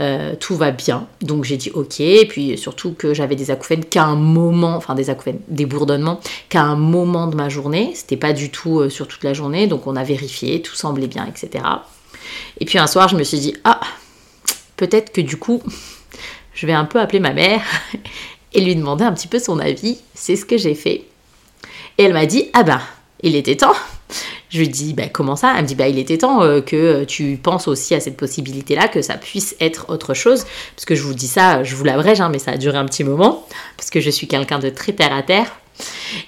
euh, 0.00 0.36
tout 0.38 0.54
va 0.54 0.70
bien. 0.70 1.08
Donc 1.20 1.42
j'ai 1.42 1.56
dit 1.56 1.70
ok. 1.70 1.98
Et 2.00 2.26
puis 2.26 2.56
surtout 2.56 2.92
que 2.92 3.12
j'avais 3.12 3.34
des 3.34 3.50
acouphènes 3.50 3.84
qu'à 3.84 4.04
un 4.04 4.14
moment, 4.14 4.76
enfin 4.76 4.94
des 4.94 5.10
acouphènes, 5.10 5.40
des 5.48 5.66
bourdonnements 5.66 6.20
qu'à 6.48 6.62
un 6.62 6.76
moment 6.76 7.26
de 7.26 7.34
ma 7.34 7.48
journée. 7.48 7.90
C'était 7.94 8.16
pas 8.16 8.32
du 8.32 8.50
tout 8.50 8.78
euh, 8.78 8.88
sur 8.88 9.08
toute 9.08 9.24
la 9.24 9.34
journée. 9.34 9.66
Donc 9.66 9.88
on 9.88 9.96
a 9.96 10.04
vérifié, 10.04 10.62
tout 10.62 10.76
semblait 10.76 11.08
bien, 11.08 11.26
etc. 11.26 11.64
Et 12.60 12.64
puis 12.64 12.78
un 12.78 12.86
soir 12.86 13.08
je 13.08 13.16
me 13.16 13.24
suis 13.24 13.40
dit 13.40 13.54
ah 13.64 13.80
peut-être 14.76 15.12
que 15.12 15.20
du 15.20 15.38
coup 15.38 15.60
je 16.54 16.66
vais 16.66 16.72
un 16.72 16.84
peu 16.84 17.00
appeler 17.00 17.20
ma 17.20 17.32
mère 17.32 17.62
et 18.58 18.60
lui 18.60 18.74
demander 18.74 19.04
un 19.04 19.12
petit 19.12 19.28
peu 19.28 19.38
son 19.38 19.58
avis. 19.60 19.98
C'est 20.14 20.34
ce 20.34 20.44
que 20.44 20.58
j'ai 20.58 20.74
fait. 20.74 21.04
Et 21.96 22.04
elle 22.04 22.12
m'a 22.12 22.26
dit 22.26 22.50
Ah 22.52 22.64
ben, 22.64 22.80
il 23.22 23.36
était 23.36 23.56
temps. 23.56 23.74
Je 24.50 24.58
lui 24.58 24.68
dis 24.68 24.94
bah, 24.94 25.08
comment 25.12 25.36
ça? 25.36 25.52
Elle 25.56 25.62
me 25.62 25.68
dit 25.68 25.74
bah 25.74 25.88
il 25.88 25.98
était 25.98 26.18
temps 26.18 26.42
euh, 26.42 26.62
que 26.62 27.04
tu 27.04 27.38
penses 27.40 27.68
aussi 27.68 27.94
à 27.94 28.00
cette 28.00 28.16
possibilité 28.16 28.74
là 28.74 28.88
que 28.88 29.02
ça 29.02 29.14
puisse 29.18 29.54
être 29.60 29.90
autre 29.90 30.14
chose 30.14 30.46
parce 30.74 30.86
que 30.86 30.94
je 30.94 31.02
vous 31.02 31.12
dis 31.12 31.26
ça, 31.26 31.62
je 31.64 31.76
vous 31.76 31.84
l'abrège 31.84 32.22
hein, 32.22 32.30
mais 32.30 32.38
ça 32.38 32.52
a 32.52 32.56
duré 32.56 32.78
un 32.78 32.86
petit 32.86 33.04
moment 33.04 33.46
parce 33.76 33.90
que 33.90 34.00
je 34.00 34.08
suis 34.08 34.26
quelqu'un 34.26 34.58
de 34.58 34.70
très 34.70 34.92
terre 34.92 35.12
à 35.12 35.22
terre. 35.22 35.54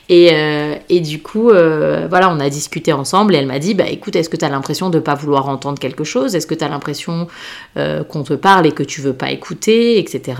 Et, 0.08 0.28
euh, 0.32 0.76
et 0.90 1.00
du 1.00 1.22
coup, 1.22 1.50
euh, 1.50 2.06
voilà, 2.08 2.30
on 2.30 2.38
a 2.38 2.50
discuté 2.50 2.92
ensemble 2.92 3.34
et 3.34 3.38
elle 3.38 3.46
m'a 3.46 3.58
dit, 3.58 3.74
bah 3.74 3.88
écoute, 3.88 4.14
est-ce 4.14 4.28
que 4.28 4.36
tu 4.36 4.44
as 4.44 4.48
l'impression 4.48 4.90
de 4.90 4.98
ne 4.98 5.02
pas 5.02 5.16
vouloir 5.16 5.48
entendre 5.48 5.80
quelque 5.80 6.04
chose? 6.04 6.36
Est-ce 6.36 6.46
que 6.46 6.54
tu 6.54 6.62
as 6.62 6.68
l'impression 6.68 7.26
qu'on 7.74 8.22
te 8.22 8.34
parle 8.34 8.66
et 8.66 8.72
que 8.72 8.84
tu 8.84 9.00
veux 9.00 9.14
pas 9.14 9.32
écouter, 9.32 9.98
etc. 9.98 10.34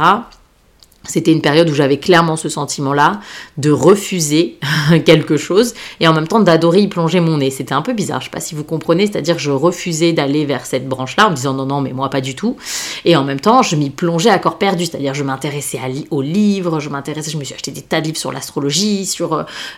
C'était 1.05 1.33
une 1.33 1.41
période 1.41 1.69
où 1.71 1.75
j'avais 1.75 1.99
clairement 1.99 2.37
ce 2.37 2.49
sentiment-là 2.51 3.21
de 3.57 3.71
refuser 3.71 4.59
quelque 5.07 5.39
chose 5.39 5.75
et 5.99 6.07
en 6.07 6.13
même 6.13 6.29
temps 6.29 6.41
d'adorer 6.41 6.81
y 6.81 6.89
plonger 6.89 7.21
mon 7.21 7.39
nez. 7.39 7.51
C'était 7.51 7.73
un 7.73 7.83
peu 7.83 7.95
bizarre, 7.95 8.21
je 8.21 8.27
sais 8.27 8.31
pas 8.31 8.41
si 8.41 8.55
vous 8.55 8.65
comprenez, 8.65 9.07
c'est-à-dire 9.07 9.39
je 9.39 9.51
refusais 9.51 10.13
d'aller 10.13 10.45
vers 10.45 10.67
cette 10.67 10.89
branche-là 10.89 11.29
en 11.29 11.31
me 11.31 11.37
disant 11.37 11.55
non, 11.55 11.65
non, 11.65 11.81
mais 11.81 11.93
moi 11.93 12.11
pas 12.11 12.21
du 12.21 12.35
tout. 12.35 12.57
Et 13.05 13.17
en 13.17 13.25
même 13.25 13.41
temps, 13.41 13.63
je 13.63 13.77
m'y 13.77 13.89
plongeais 13.91 14.31
à 14.31 14.39
corps 14.39 14.59
perdu, 14.59 14.85
c'est-à-dire 14.85 15.15
je 15.15 15.25
m'intéressais 15.25 15.81
aux 16.11 16.23
livres, 16.23 16.81
je 16.81 16.91
m'intéressais, 16.91 17.31
je 17.31 17.39
me 17.39 17.45
suis 17.45 17.55
acheté 17.55 17.71
des 17.71 17.83
tas 17.83 18.01
de 18.01 18.07
livres 18.07 18.19
sur 18.19 18.31
l'astrologie, 18.31 19.07
sur 19.07 19.33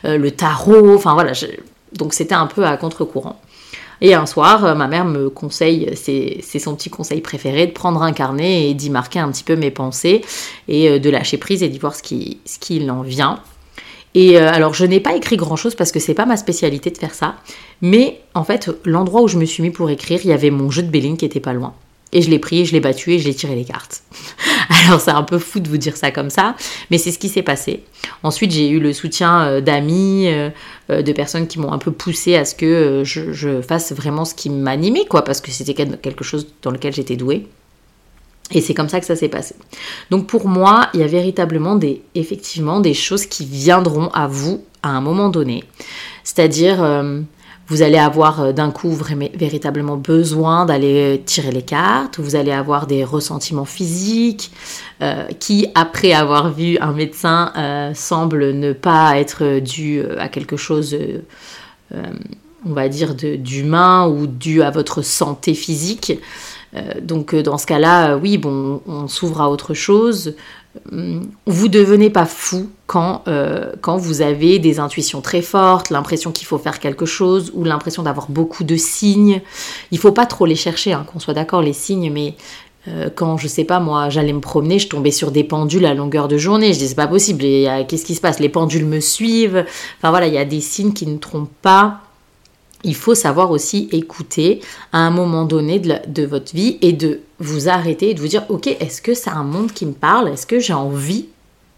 euh, 0.04 0.18
le 0.18 0.30
tarot, 0.32 0.96
enfin 0.96 1.14
voilà, 1.14 1.32
donc 1.92 2.14
c'était 2.14 2.34
un 2.34 2.46
peu 2.46 2.64
à 2.64 2.76
contre-courant. 2.76 3.40
Et 4.04 4.14
un 4.14 4.26
soir, 4.26 4.64
euh, 4.64 4.74
ma 4.74 4.88
mère 4.88 5.04
me 5.04 5.30
conseille, 5.30 5.90
c'est 5.94 6.58
son 6.58 6.74
petit 6.74 6.90
conseil 6.90 7.20
préféré, 7.20 7.68
de 7.68 7.72
prendre 7.72 8.02
un 8.02 8.12
carnet 8.12 8.68
et 8.68 8.74
d'y 8.74 8.90
marquer 8.90 9.20
un 9.20 9.30
petit 9.30 9.44
peu 9.44 9.54
mes 9.54 9.70
pensées 9.70 10.22
et 10.66 10.88
euh, 10.88 10.98
de 10.98 11.08
lâcher 11.08 11.38
prise 11.38 11.62
et 11.62 11.68
d'y 11.68 11.78
voir 11.78 11.94
ce 11.94 12.02
qui, 12.02 12.38
ce 12.44 12.58
qui 12.58 12.90
en 12.90 13.02
vient. 13.02 13.38
Et 14.14 14.38
euh, 14.38 14.50
alors, 14.52 14.74
je 14.74 14.84
n'ai 14.84 14.98
pas 14.98 15.14
écrit 15.14 15.36
grand 15.36 15.54
chose 15.54 15.76
parce 15.76 15.92
que 15.92 16.00
c'est 16.00 16.14
pas 16.14 16.26
ma 16.26 16.36
spécialité 16.36 16.90
de 16.90 16.98
faire 16.98 17.14
ça. 17.14 17.36
Mais 17.80 18.20
en 18.34 18.42
fait, 18.42 18.70
l'endroit 18.84 19.22
où 19.22 19.28
je 19.28 19.38
me 19.38 19.44
suis 19.44 19.62
mis 19.62 19.70
pour 19.70 19.88
écrire, 19.88 20.20
il 20.24 20.30
y 20.30 20.32
avait 20.32 20.50
mon 20.50 20.68
jeu 20.68 20.82
de 20.82 20.88
Béline 20.88 21.16
qui 21.16 21.24
était 21.24 21.38
pas 21.38 21.52
loin. 21.52 21.72
Et 22.14 22.20
je 22.20 22.30
l'ai 22.30 22.38
pris, 22.38 22.66
je 22.66 22.72
l'ai 22.72 22.80
battu 22.80 23.12
et 23.12 23.18
je 23.18 23.26
l'ai 23.26 23.34
tiré 23.34 23.54
les 23.54 23.64
cartes. 23.64 24.02
Alors 24.86 25.00
c'est 25.00 25.10
un 25.10 25.22
peu 25.22 25.38
fou 25.38 25.60
de 25.60 25.68
vous 25.68 25.78
dire 25.78 25.96
ça 25.96 26.10
comme 26.10 26.28
ça, 26.28 26.54
mais 26.90 26.98
c'est 26.98 27.10
ce 27.10 27.18
qui 27.18 27.28
s'est 27.28 27.42
passé. 27.42 27.84
Ensuite 28.22 28.52
j'ai 28.52 28.68
eu 28.68 28.80
le 28.80 28.92
soutien 28.92 29.42
euh, 29.44 29.60
d'amis, 29.60 30.28
euh, 30.28 30.50
euh, 30.90 31.02
de 31.02 31.12
personnes 31.12 31.46
qui 31.46 31.58
m'ont 31.58 31.72
un 31.72 31.78
peu 31.78 31.90
poussé 31.90 32.36
à 32.36 32.44
ce 32.44 32.54
que 32.54 33.02
je, 33.04 33.62
fasse 33.62 33.92
vraiment 33.92 34.24
ce 34.24 34.34
qui 34.34 34.50
m'animait, 34.50 35.06
quoi, 35.06 35.22
parce 35.22 35.40
que 35.40 35.50
c'était 35.50 35.74
quelque 35.74 36.24
chose 36.24 36.48
dans 36.62 36.70
lequel 36.70 36.92
j'étais 36.92 37.16
douée. 37.16 37.46
Et 38.50 38.60
c'est 38.60 38.74
comme 38.74 38.90
ça 38.90 39.00
que 39.00 39.06
ça 39.06 39.16
s'est 39.16 39.28
passé. 39.30 39.54
Donc 40.10 40.26
pour 40.26 40.46
moi, 40.46 40.88
il 40.92 41.00
y 41.00 41.02
a 41.02 41.06
véritablement 41.06 41.76
des, 41.76 42.02
effectivement, 42.14 42.80
des 42.80 42.92
choses 42.92 43.24
qui 43.24 43.46
viendront 43.46 44.08
à 44.08 44.26
vous 44.26 44.62
à 44.82 44.90
un 44.90 45.00
moment 45.00 45.30
donné. 45.30 45.64
C'est-à-dire, 46.24 46.82
vous 47.68 47.82
allez 47.82 47.98
avoir 47.98 48.40
euh, 48.40 48.52
d'un 48.52 48.70
coup 48.70 48.90
véritablement 48.90 49.96
besoin 49.96 50.66
d'aller 50.66 51.22
tirer 51.24 51.52
les 51.52 51.62
cartes, 51.62 52.18
vous 52.18 52.36
allez 52.36 52.52
avoir 52.52 52.86
des 52.86 53.04
ressentiments 53.04 53.64
physiques 53.64 54.50
euh, 55.00 55.24
qui, 55.38 55.68
après 55.74 56.12
avoir 56.12 56.52
vu 56.52 56.78
un 56.78 56.92
médecin, 56.92 57.52
euh, 57.56 57.92
semblent 57.94 58.52
ne 58.52 58.72
pas 58.72 59.18
être 59.18 59.60
dus 59.60 60.02
à 60.18 60.28
quelque 60.28 60.56
chose, 60.56 60.96
on 61.92 62.72
va 62.72 62.88
dire, 62.88 63.14
d'humain 63.14 64.06
ou 64.06 64.26
dû 64.26 64.62
à 64.62 64.70
votre 64.70 65.02
santé 65.02 65.54
physique. 65.54 66.18
donc 67.02 67.34
dans 67.34 67.58
ce 67.58 67.66
cas-là, 67.66 68.16
oui, 68.16 68.38
bon, 68.38 68.80
on 68.86 69.08
s'ouvre 69.08 69.40
à 69.42 69.50
autre 69.50 69.74
chose. 69.74 70.34
Hum, 70.90 71.28
vous 71.46 71.68
devenez 71.68 72.08
pas 72.08 72.24
fou 72.24 72.70
quand, 72.86 73.22
euh, 73.28 73.72
quand 73.82 73.98
vous 73.98 74.22
avez 74.22 74.58
des 74.58 74.80
intuitions 74.80 75.20
très 75.20 75.42
fortes, 75.42 75.90
l'impression 75.90 76.32
qu'il 76.32 76.46
faut 76.46 76.56
faire 76.56 76.80
quelque 76.80 77.04
chose 77.04 77.50
ou 77.54 77.64
l'impression 77.64 78.02
d'avoir 78.02 78.30
beaucoup 78.30 78.64
de 78.64 78.76
signes. 78.76 79.42
Il 79.90 79.98
faut 79.98 80.12
pas 80.12 80.24
trop 80.24 80.46
les 80.46 80.56
chercher, 80.56 80.94
hein, 80.94 81.04
qu'on 81.06 81.18
soit 81.18 81.34
d'accord, 81.34 81.60
les 81.60 81.74
signes, 81.74 82.10
mais 82.10 82.36
euh, 82.88 83.10
quand, 83.14 83.36
je 83.36 83.48
sais 83.48 83.64
pas, 83.64 83.80
moi, 83.80 84.08
j'allais 84.08 84.32
me 84.32 84.40
promener, 84.40 84.78
je 84.78 84.88
tombais 84.88 85.10
sur 85.10 85.30
des 85.30 85.44
pendules 85.44 85.84
à 85.84 85.92
longueur 85.92 86.26
de 86.26 86.38
journée. 86.38 86.72
Je 86.72 86.78
dis, 86.78 86.88
c'est 86.88 86.94
pas 86.94 87.06
possible, 87.06 87.42
qu'est-ce 87.86 88.06
qui 88.06 88.14
se 88.14 88.22
passe? 88.22 88.40
Les 88.40 88.48
pendules 88.48 88.86
me 88.86 89.00
suivent. 89.00 89.66
Enfin 89.98 90.08
voilà, 90.08 90.26
il 90.26 90.32
y 90.32 90.38
a 90.38 90.46
des 90.46 90.62
signes 90.62 90.94
qui 90.94 91.06
ne 91.06 91.18
trompent 91.18 91.50
pas 91.60 92.00
il 92.84 92.94
faut 92.94 93.14
savoir 93.14 93.50
aussi 93.50 93.88
écouter 93.92 94.60
à 94.92 94.98
un 94.98 95.10
moment 95.10 95.44
donné 95.44 95.78
de, 95.78 96.24
votre 96.24 96.54
vie 96.54 96.78
et 96.80 96.92
de 96.92 97.20
vous 97.38 97.68
arrêter 97.68 98.10
et 98.10 98.14
de 98.14 98.20
vous 98.20 98.28
dire 98.28 98.44
ok 98.48 98.66
est-ce 98.66 99.02
que 99.02 99.14
c'est 99.14 99.30
un 99.30 99.44
monde 99.44 99.72
qui 99.72 99.86
me 99.86 99.92
parle? 99.92 100.28
Est-ce 100.28 100.46
que 100.46 100.58
j'ai 100.58 100.72
envie 100.72 101.26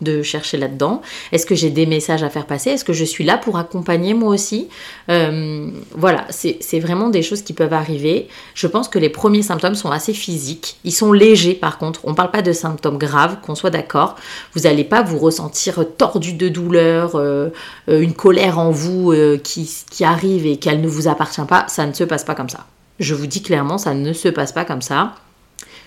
de 0.04 0.22
chercher 0.22 0.56
là-dedans 0.56 1.02
Est-ce 1.32 1.46
que 1.46 1.54
j'ai 1.54 1.70
des 1.70 1.86
messages 1.86 2.22
à 2.22 2.30
faire 2.30 2.46
passer? 2.46 2.70
Est-ce 2.70 2.84
que 2.84 2.92
je 2.92 3.04
suis 3.04 3.24
là 3.24 3.38
pour 3.38 3.58
accompagner 3.58 4.14
moi 4.14 4.28
aussi? 4.28 4.68
Euh, 5.10 5.70
Voilà, 5.96 6.26
c'est 6.30 6.80
vraiment 6.80 7.08
des 7.08 7.22
choses 7.22 7.42
qui 7.42 7.52
peuvent 7.52 7.72
arriver. 7.72 8.28
Je 8.54 8.66
pense 8.66 8.88
que 8.88 8.98
les 8.98 9.08
premiers 9.08 9.42
symptômes 9.42 9.74
sont 9.74 9.90
assez 9.90 10.14
physiques. 10.14 10.76
Ils 10.84 10.92
sont 10.92 11.12
légers 11.12 11.54
par 11.54 11.78
contre. 11.78 12.00
On 12.04 12.10
ne 12.10 12.14
parle 12.14 12.30
pas 12.30 12.42
de 12.42 12.52
symptômes 12.52 12.98
graves, 12.98 13.38
qu'on 13.42 13.54
soit 13.54 13.70
d'accord. 13.70 14.16
Vous 14.54 14.62
n'allez 14.62 14.84
pas 14.84 15.02
vous 15.02 15.18
ressentir 15.18 15.84
tordu 15.96 16.34
de 16.34 16.48
douleur, 16.48 17.16
euh, 17.16 17.48
euh, 17.88 18.00
une 18.00 18.14
colère 18.14 18.58
en 18.58 18.70
vous 18.70 19.12
qui, 19.42 20.04
arrive 20.04 20.46
et 20.46 20.56
qu'elle 20.58 20.80
ne 20.80 20.88
vous 20.88 21.08
appartient 21.08 21.44
pas. 21.48 21.64
Ça 21.68 21.86
ne 21.86 21.92
se 21.92 22.04
passe 22.04 22.24
pas 22.24 22.34
comme 22.34 22.50
ça. 22.50 22.66
Je 23.00 23.14
vous 23.14 23.26
dis 23.26 23.42
clairement, 23.42 23.78
ça 23.78 23.94
ne 23.94 24.12
se 24.12 24.28
passe 24.28 24.52
pas 24.52 24.64
comme 24.64 24.82
ça. 24.82 25.14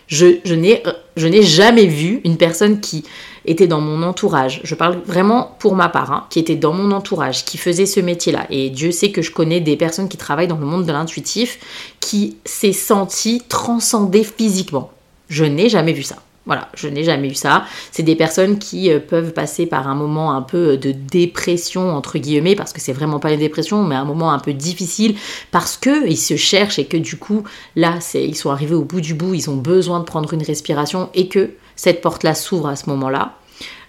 Je 0.07 0.53
n'ai 0.55 1.43
jamais 1.43 1.85
vu 1.85 2.21
une 2.23 2.37
personne 2.37 2.79
qui 2.79 3.03
était 3.47 3.67
dans 3.67 3.81
mon 3.81 4.03
entourage, 4.03 4.61
je 4.63 4.75
parle 4.75 4.99
vraiment 5.05 5.55
pour 5.59 5.75
ma 5.75 5.89
part, 5.89 6.11
hein, 6.11 6.25
qui 6.29 6.39
était 6.39 6.55
dans 6.55 6.73
mon 6.73 6.91
entourage, 6.91 7.45
qui 7.45 7.57
faisait 7.57 7.85
ce 7.85 7.99
métier-là. 7.99 8.45
Et 8.49 8.69
Dieu 8.69 8.91
sait 8.91 9.11
que 9.11 9.21
je 9.21 9.31
connais 9.31 9.61
des 9.61 9.77
personnes 9.77 10.09
qui 10.09 10.17
travaillent 10.17 10.47
dans 10.47 10.57
le 10.57 10.65
monde 10.65 10.85
de 10.85 10.91
l'intuitif, 10.91 11.59
qui 11.99 12.37
s'est 12.45 12.73
senti 12.73 13.41
transcendée 13.47 14.23
physiquement. 14.23 14.91
Je 15.29 15.45
n'ai 15.45 15.69
jamais 15.69 15.93
vu 15.93 16.03
ça. 16.03 16.17
Voilà, 16.47 16.69
je 16.75 16.87
n'ai 16.87 17.03
jamais 17.03 17.27
eu 17.27 17.35
ça. 17.35 17.65
C'est 17.91 18.03
des 18.03 18.15
personnes 18.15 18.57
qui 18.57 18.89
euh, 18.89 18.99
peuvent 18.99 19.33
passer 19.33 19.65
par 19.65 19.89
un 19.89 19.95
moment 19.95 20.31
un 20.31 20.41
peu 20.41 20.69
euh, 20.69 20.77
de 20.77 20.93
dépression, 20.93 21.93
entre 21.93 22.17
guillemets, 22.17 22.55
parce 22.55 22.71
que 22.71 22.79
c'est 22.79 22.93
vraiment 22.93 23.19
pas 23.19 23.33
une 23.33 23.39
dépression, 23.39 23.83
mais 23.83 23.95
un 23.95 24.05
moment 24.05 24.31
un 24.31 24.39
peu 24.39 24.53
difficile, 24.53 25.15
parce 25.51 25.75
qu'ils 25.75 26.17
se 26.17 26.37
cherchent 26.37 26.79
et 26.79 26.85
que 26.85 26.95
du 26.95 27.17
coup, 27.17 27.43
là, 27.75 27.99
ils 28.13 28.35
sont 28.35 28.49
arrivés 28.49 28.75
au 28.75 28.83
bout 28.83 29.01
du 29.01 29.13
bout, 29.13 29.33
ils 29.33 29.49
ont 29.49 29.57
besoin 29.57 29.99
de 29.99 30.05
prendre 30.05 30.33
une 30.33 30.41
respiration 30.41 31.09
et 31.13 31.27
que 31.27 31.49
cette 31.75 31.99
porte-là 31.99 32.33
s'ouvre 32.33 32.69
à 32.69 32.77
ce 32.77 32.89
moment-là. 32.91 33.33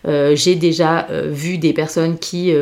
Euh, 0.07 0.35
j'ai 0.35 0.57
déjà 0.57 1.07
vu 1.11 1.59
des 1.59 1.73
personnes 1.73 2.19
qui 2.19 2.53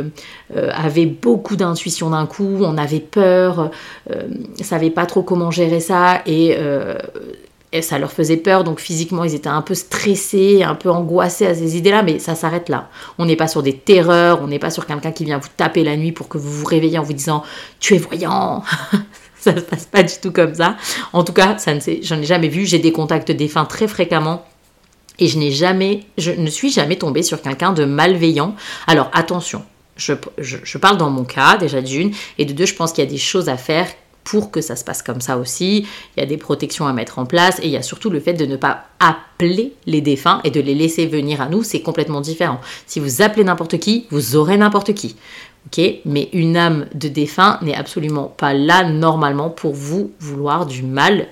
avaient 0.54 1.06
beaucoup 1.06 1.56
d'intuition 1.56 2.10
d'un 2.10 2.26
coup, 2.26 2.58
on 2.60 2.76
avait 2.76 3.00
peur, 3.00 3.70
ne 4.10 4.64
savait 4.64 4.90
pas 4.90 5.06
trop 5.06 5.22
comment 5.22 5.50
gérer 5.50 5.80
ça 5.80 6.22
et 6.26 6.56
ça 7.82 7.98
leur 7.98 8.12
faisait 8.12 8.36
peur, 8.36 8.64
donc 8.64 8.80
physiquement 8.80 9.24
ils 9.24 9.34
étaient 9.34 9.48
un 9.48 9.62
peu 9.62 9.74
stressés, 9.74 10.62
un 10.62 10.74
peu 10.74 10.90
angoissés 10.90 11.46
à 11.46 11.54
ces 11.54 11.76
idées-là, 11.76 12.02
mais 12.02 12.18
ça 12.18 12.34
s'arrête 12.34 12.68
là. 12.68 12.88
On 13.18 13.24
n'est 13.24 13.36
pas 13.36 13.48
sur 13.48 13.62
des 13.62 13.76
terreurs, 13.76 14.40
on 14.42 14.46
n'est 14.46 14.58
pas 14.58 14.70
sur 14.70 14.86
quelqu'un 14.86 15.12
qui 15.12 15.24
vient 15.24 15.38
vous 15.38 15.48
taper 15.56 15.84
la 15.84 15.96
nuit 15.96 16.12
pour 16.12 16.28
que 16.28 16.38
vous 16.38 16.50
vous 16.50 16.66
réveillez 16.66 16.98
en 16.98 17.02
vous 17.02 17.12
disant 17.12 17.42
tu 17.80 17.94
es 17.94 17.98
voyant. 17.98 18.62
ça 19.46 19.52
ne 19.52 19.60
se 19.60 19.64
passe 19.64 19.86
pas 19.86 20.02
du 20.02 20.14
tout 20.20 20.32
comme 20.32 20.54
ça. 20.54 20.76
En 21.12 21.22
tout 21.22 21.32
cas, 21.32 21.58
ça 21.58 21.74
ne 21.74 21.80
j'en 22.02 22.20
ai 22.20 22.24
jamais 22.24 22.48
vu. 22.48 22.66
J'ai 22.66 22.78
des 22.78 22.92
contacts 22.92 23.30
défunts 23.30 23.64
très 23.64 23.86
fréquemment. 23.86 24.44
Et 25.18 25.28
je 25.28 25.38
n'ai 25.38 25.50
jamais, 25.50 26.04
je 26.18 26.30
ne 26.32 26.50
suis 26.50 26.70
jamais 26.70 26.96
tombée 26.96 27.22
sur 27.22 27.40
quelqu'un 27.40 27.72
de 27.72 27.84
malveillant. 27.84 28.54
Alors 28.86 29.10
attention, 29.14 29.62
je, 29.96 30.12
je, 30.38 30.78
parle 30.78 30.98
dans 30.98 31.08
mon 31.08 31.24
cas 31.24 31.56
déjà 31.56 31.80
d'une, 31.80 32.12
et 32.36 32.44
de 32.44 32.52
deux, 32.52 32.66
je 32.66 32.74
pense 32.74 32.92
qu'il 32.92 33.02
y 33.02 33.06
a 33.06 33.10
des 33.10 33.16
choses 33.16 33.48
à 33.48 33.56
faire 33.56 33.86
pour 34.26 34.50
que 34.50 34.60
ça 34.60 34.76
se 34.76 34.84
passe 34.84 35.02
comme 35.02 35.20
ça 35.20 35.38
aussi. 35.38 35.86
Il 36.16 36.20
y 36.20 36.22
a 36.22 36.26
des 36.26 36.36
protections 36.36 36.86
à 36.86 36.92
mettre 36.92 37.18
en 37.18 37.26
place 37.26 37.60
et 37.60 37.66
il 37.66 37.70
y 37.70 37.76
a 37.76 37.82
surtout 37.82 38.10
le 38.10 38.20
fait 38.20 38.34
de 38.34 38.44
ne 38.44 38.56
pas 38.56 38.86
appeler 38.98 39.72
les 39.86 40.00
défunts 40.00 40.40
et 40.44 40.50
de 40.50 40.60
les 40.60 40.74
laisser 40.74 41.06
venir 41.06 41.40
à 41.40 41.48
nous. 41.48 41.62
C'est 41.62 41.80
complètement 41.80 42.20
différent. 42.20 42.60
Si 42.86 42.98
vous 42.98 43.22
appelez 43.22 43.44
n'importe 43.44 43.78
qui, 43.78 44.06
vous 44.10 44.36
aurez 44.36 44.56
n'importe 44.56 44.92
qui. 44.94 45.16
Mais 46.04 46.28
une 46.32 46.56
âme 46.56 46.86
de 46.94 47.08
défunt 47.08 47.58
n'est 47.62 47.74
absolument 47.74 48.24
pas 48.24 48.54
là 48.54 48.88
normalement 48.88 49.50
pour 49.50 49.74
vous 49.74 50.12
vouloir 50.20 50.66
du 50.66 50.82
mal. 50.82 51.28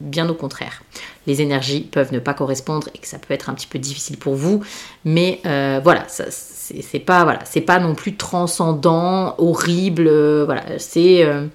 Bien 0.00 0.28
au 0.28 0.34
contraire. 0.34 0.82
Les 1.28 1.42
énergies 1.42 1.82
peuvent 1.82 2.12
ne 2.12 2.18
pas 2.18 2.34
correspondre 2.34 2.88
et 2.94 2.98
que 2.98 3.06
ça 3.06 3.18
peut 3.18 3.34
être 3.34 3.48
un 3.48 3.54
petit 3.54 3.68
peu 3.68 3.78
difficile 3.78 4.18
pour 4.18 4.34
vous. 4.34 4.62
Mais 5.04 5.40
euh, 5.46 5.80
voilà, 5.82 6.06
c'est 6.08 6.98
pas, 6.98 7.22
voilà, 7.22 7.40
pas 7.66 7.78
non 7.78 7.94
plus 7.94 8.16
transcendant, 8.16 9.36
horrible. 9.38 10.08
Euh, 10.08 10.44
voilà, 10.44 10.64
c'est. 10.78 11.24
Euh, 11.24 11.46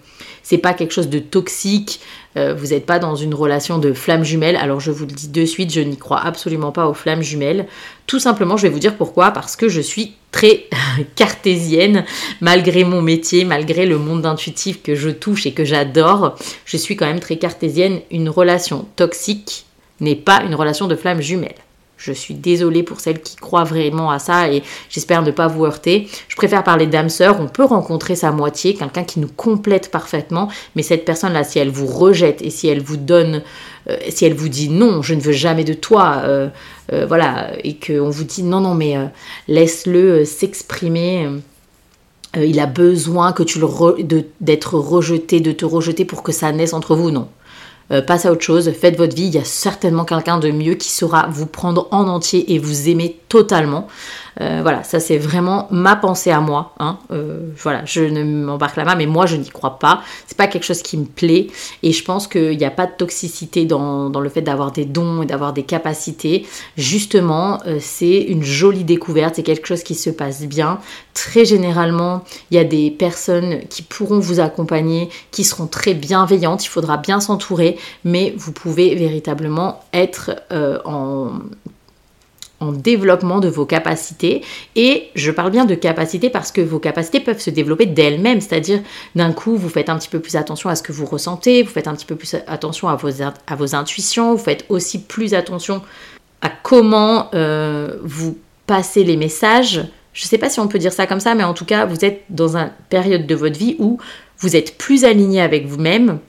c'est 0.47 0.57
pas 0.57 0.73
quelque 0.73 0.93
chose 0.93 1.09
de 1.09 1.19
toxique, 1.19 1.99
euh, 2.37 2.53
vous 2.53 2.67
n'êtes 2.67 2.85
pas 2.85 2.99
dans 2.99 3.17
une 3.17 3.33
relation 3.33 3.79
de 3.79 3.91
flamme 3.91 4.23
jumelle. 4.23 4.55
Alors 4.55 4.79
je 4.79 4.91
vous 4.91 5.05
le 5.05 5.11
dis 5.11 5.27
de 5.27 5.43
suite, 5.43 5.73
je 5.73 5.81
n'y 5.81 5.97
crois 5.97 6.21
absolument 6.21 6.71
pas 6.71 6.87
aux 6.87 6.93
flammes 6.93 7.21
jumelles. 7.21 7.67
Tout 8.05 8.21
simplement, 8.21 8.55
je 8.55 8.61
vais 8.61 8.69
vous 8.69 8.79
dire 8.79 8.95
pourquoi, 8.95 9.31
parce 9.31 9.57
que 9.57 9.67
je 9.67 9.81
suis 9.81 10.13
très 10.31 10.67
cartésienne, 11.17 12.05
malgré 12.39 12.85
mon 12.85 13.01
métier, 13.01 13.43
malgré 13.43 13.85
le 13.85 13.97
monde 13.97 14.25
intuitif 14.25 14.81
que 14.81 14.95
je 14.95 15.09
touche 15.09 15.45
et 15.45 15.51
que 15.51 15.65
j'adore, 15.65 16.37
je 16.63 16.77
suis 16.77 16.95
quand 16.95 17.07
même 17.07 17.19
très 17.19 17.35
cartésienne. 17.35 17.99
Une 18.09 18.29
relation 18.29 18.85
toxique 18.95 19.65
n'est 19.99 20.15
pas 20.15 20.43
une 20.45 20.55
relation 20.55 20.87
de 20.87 20.95
flamme 20.95 21.19
jumelle. 21.19 21.55
Je 21.97 22.11
suis 22.11 22.35
désolée 22.35 22.83
pour 22.83 22.99
celles 22.99 23.21
qui 23.21 23.35
croient 23.35 23.63
vraiment 23.63 24.11
à 24.11 24.19
ça 24.19 24.51
et 24.51 24.61
j'espère 24.87 25.23
ne 25.23 25.31
pas 25.31 25.47
vous 25.47 25.65
heurter. 25.65 26.07
Je 26.27 26.35
préfère 26.35 26.63
parler 26.63 26.85
d'âme 26.85 27.09
sœur. 27.09 27.41
On 27.41 27.47
peut 27.47 27.65
rencontrer 27.65 28.15
sa 28.15 28.31
moitié, 28.31 28.75
quelqu'un 28.75 29.03
qui 29.03 29.19
nous 29.19 29.27
complète 29.27 29.89
parfaitement, 29.89 30.47
mais 30.75 30.83
cette 30.83 31.05
personne-là, 31.05 31.43
si 31.43 31.57
elle 31.57 31.71
vous 31.71 31.87
rejette 31.87 32.43
et 32.43 32.51
si 32.51 32.67
elle 32.67 32.81
vous 32.81 32.97
donne, 32.97 33.41
euh, 33.89 33.97
si 34.09 34.25
elle 34.25 34.35
vous 34.35 34.49
dit 34.49 34.69
non, 34.69 35.01
je 35.01 35.15
ne 35.15 35.21
veux 35.21 35.31
jamais 35.31 35.63
de 35.63 35.73
toi, 35.73 36.21
euh, 36.23 36.49
euh, 36.93 37.07
voilà, 37.07 37.49
et 37.63 37.75
qu'on 37.75 38.11
vous 38.11 38.23
dit 38.23 38.43
non, 38.43 38.59
non, 38.59 38.75
mais 38.75 38.95
laisse-le 39.47 40.23
s'exprimer 40.23 41.27
il 42.35 42.59
a 42.59 42.67
besoin 42.67 43.31
que 43.31 43.41
tu 43.41 43.57
le 43.57 43.67
d'être 44.41 44.77
rejeté, 44.77 45.39
de 45.39 45.51
te 45.51 45.65
rejeter 45.65 46.05
pour 46.05 46.21
que 46.21 46.31
ça 46.31 46.51
naisse 46.51 46.73
entre 46.73 46.95
vous. 46.95 47.09
Non. 47.09 47.29
Euh, 47.91 48.01
passe 48.01 48.25
à 48.25 48.31
autre 48.31 48.41
chose, 48.41 48.69
faites 48.71 48.97
votre 48.97 49.15
vie, 49.15 49.27
il 49.27 49.35
y 49.35 49.37
a 49.37 49.45
certainement 49.45 50.03
quelqu'un 50.03 50.39
de 50.39 50.51
mieux 50.51 50.73
qui 50.73 50.89
saura 50.89 51.27
vous 51.29 51.45
prendre 51.45 51.87
en 51.91 52.07
entier 52.07 52.53
et 52.53 52.59
vous 52.59 52.89
aimer 52.89 53.19
totalement. 53.29 53.87
Euh, 54.41 54.59
voilà, 54.61 54.83
ça 54.83 54.99
c'est 54.99 55.17
vraiment 55.17 55.67
ma 55.71 55.95
pensée 55.95 56.31
à 56.31 56.39
moi. 56.39 56.73
Hein. 56.79 56.99
Euh, 57.11 57.49
voilà, 57.57 57.83
je 57.85 58.01
ne 58.01 58.23
m'embarque 58.23 58.77
main, 58.77 58.95
mais 58.95 59.05
moi 59.05 59.25
je 59.25 59.35
n'y 59.35 59.49
crois 59.49 59.79
pas. 59.79 60.01
C'est 60.27 60.37
pas 60.37 60.47
quelque 60.47 60.63
chose 60.63 60.81
qui 60.81 60.97
me 60.97 61.05
plaît 61.05 61.47
et 61.83 61.91
je 61.91 62.03
pense 62.03 62.27
qu'il 62.27 62.57
n'y 62.57 62.65
a 62.65 62.71
pas 62.71 62.85
de 62.85 62.91
toxicité 62.91 63.65
dans, 63.65 64.09
le 64.09 64.29
fait 64.29 64.41
d'avoir 64.41 64.71
des 64.71 64.85
dons 64.85 65.23
et 65.23 65.25
d'avoir 65.25 65.53
des 65.53 65.63
capacités. 65.63 66.45
Justement, 66.77 67.59
euh, 67.65 67.77
c'est 67.79 68.19
une 68.21 68.43
jolie 68.43 68.83
découverte, 68.83 69.35
c'est 69.35 69.43
quelque 69.43 69.67
chose 69.67 69.83
qui 69.83 69.95
se 69.95 70.09
passe 70.09 70.43
bien. 70.43 70.79
Très 71.13 71.45
généralement, 71.45 72.23
il 72.51 72.57
y 72.57 72.59
a 72.59 72.63
des 72.63 72.91
personnes 72.91 73.61
qui 73.69 73.81
pourront 73.81 74.19
vous 74.19 74.39
accompagner, 74.39 75.09
qui 75.31 75.43
seront 75.43 75.67
très 75.67 75.95
bienveillantes. 75.95 76.65
Il 76.65 76.69
faudra 76.69 76.97
bien 76.97 77.19
s'entourer, 77.19 77.77
mais 78.03 78.33
vous 78.37 78.51
pouvez 78.51 78.93
véritablement 78.95 79.83
être 79.93 80.35
en 80.85 81.31
en 82.59 82.71
développement 82.71 83.39
de 83.39 83.47
vos 83.47 83.65
capacités. 83.65 84.41
Et 84.75 85.09
je 85.15 85.31
parle 85.31 85.51
bien 85.51 85.65
de 85.65 85.75
capacités 85.75 86.29
parce 86.29 86.51
que 86.51 86.61
vos 86.61 86.79
capacités 86.79 87.19
peuvent 87.19 87.39
se 87.39 87.49
développer 87.49 87.85
d'elles-mêmes. 87.85 88.41
C'est-à-dire, 88.41 88.81
d'un 89.15 89.31
coup, 89.31 89.55
vous 89.55 89.69
faites 89.69 89.89
un 89.89 89.97
petit 89.97 90.09
peu 90.09 90.19
plus 90.19 90.35
attention 90.35 90.69
à 90.69 90.75
ce 90.75 90.83
que 90.83 90.91
vous 90.91 91.05
ressentez, 91.05 91.63
vous 91.63 91.69
faites 91.69 91.87
un 91.87 91.95
petit 91.95 92.05
peu 92.05 92.15
plus 92.15 92.35
attention 92.47 92.87
à 92.87 92.95
vos, 92.95 93.21
à 93.21 93.55
vos 93.55 93.75
intuitions, 93.75 94.33
vous 94.33 94.43
faites 94.43 94.65
aussi 94.69 95.01
plus 95.01 95.33
attention 95.33 95.81
à 96.41 96.49
comment 96.49 97.29
euh, 97.33 97.95
vous 98.03 98.37
passez 98.65 99.03
les 99.03 99.17
messages. 99.17 99.85
Je 100.13 100.25
ne 100.25 100.27
sais 100.27 100.37
pas 100.37 100.49
si 100.49 100.59
on 100.59 100.67
peut 100.67 100.79
dire 100.79 100.93
ça 100.93 101.05
comme 101.05 101.19
ça, 101.19 101.35
mais 101.35 101.43
en 101.43 101.53
tout 101.53 101.65
cas, 101.65 101.85
vous 101.85 102.03
êtes 102.03 102.23
dans 102.29 102.57
une 102.57 102.71
période 102.89 103.27
de 103.27 103.35
votre 103.35 103.57
vie 103.57 103.75
où 103.79 103.99
vous 104.39 104.55
êtes 104.55 104.77
plus 104.77 105.05
aligné 105.05 105.41
avec 105.41 105.67
vous-même 105.67 106.19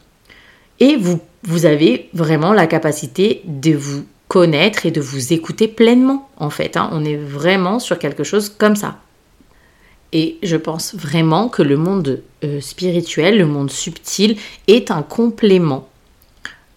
et 0.81 0.97
vous, 0.97 1.21
vous 1.43 1.67
avez 1.67 2.09
vraiment 2.13 2.53
la 2.53 2.67
capacité 2.67 3.43
de 3.45 3.75
vous 3.75 4.05
connaître 4.29 4.87
et 4.87 4.91
de 4.91 5.01
vous 5.01 5.33
écouter 5.33 5.67
pleinement, 5.69 6.29
en 6.37 6.51
fait. 6.51 6.77
Hein. 6.77 6.91
On 6.93 7.05
est 7.05 7.17
vraiment 7.17 7.79
sur 7.79 7.99
quelque 7.99 8.25
chose 8.25 8.51
comme 8.51 8.77
ça. 8.77 8.99
Et 10.13 10.39
je 10.43 10.57
pense 10.57 10.95
vraiment 10.95 11.49
que 11.49 11.63
le 11.63 11.77
monde 11.77 12.23
euh, 12.45 12.61
spirituel, 12.61 13.39
le 13.39 13.47
monde 13.47 13.71
subtil, 13.71 14.37
est 14.67 14.91
un 14.91 15.03
complément 15.03 15.89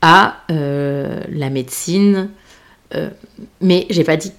à 0.01 0.37
euh, 0.49 1.21
la 1.29 1.49
médecine. 1.49 2.29
Euh, 2.95 3.09
mais 3.61 3.85
j'ai 3.89 4.03
pas 4.03 4.17
dit 4.17 4.33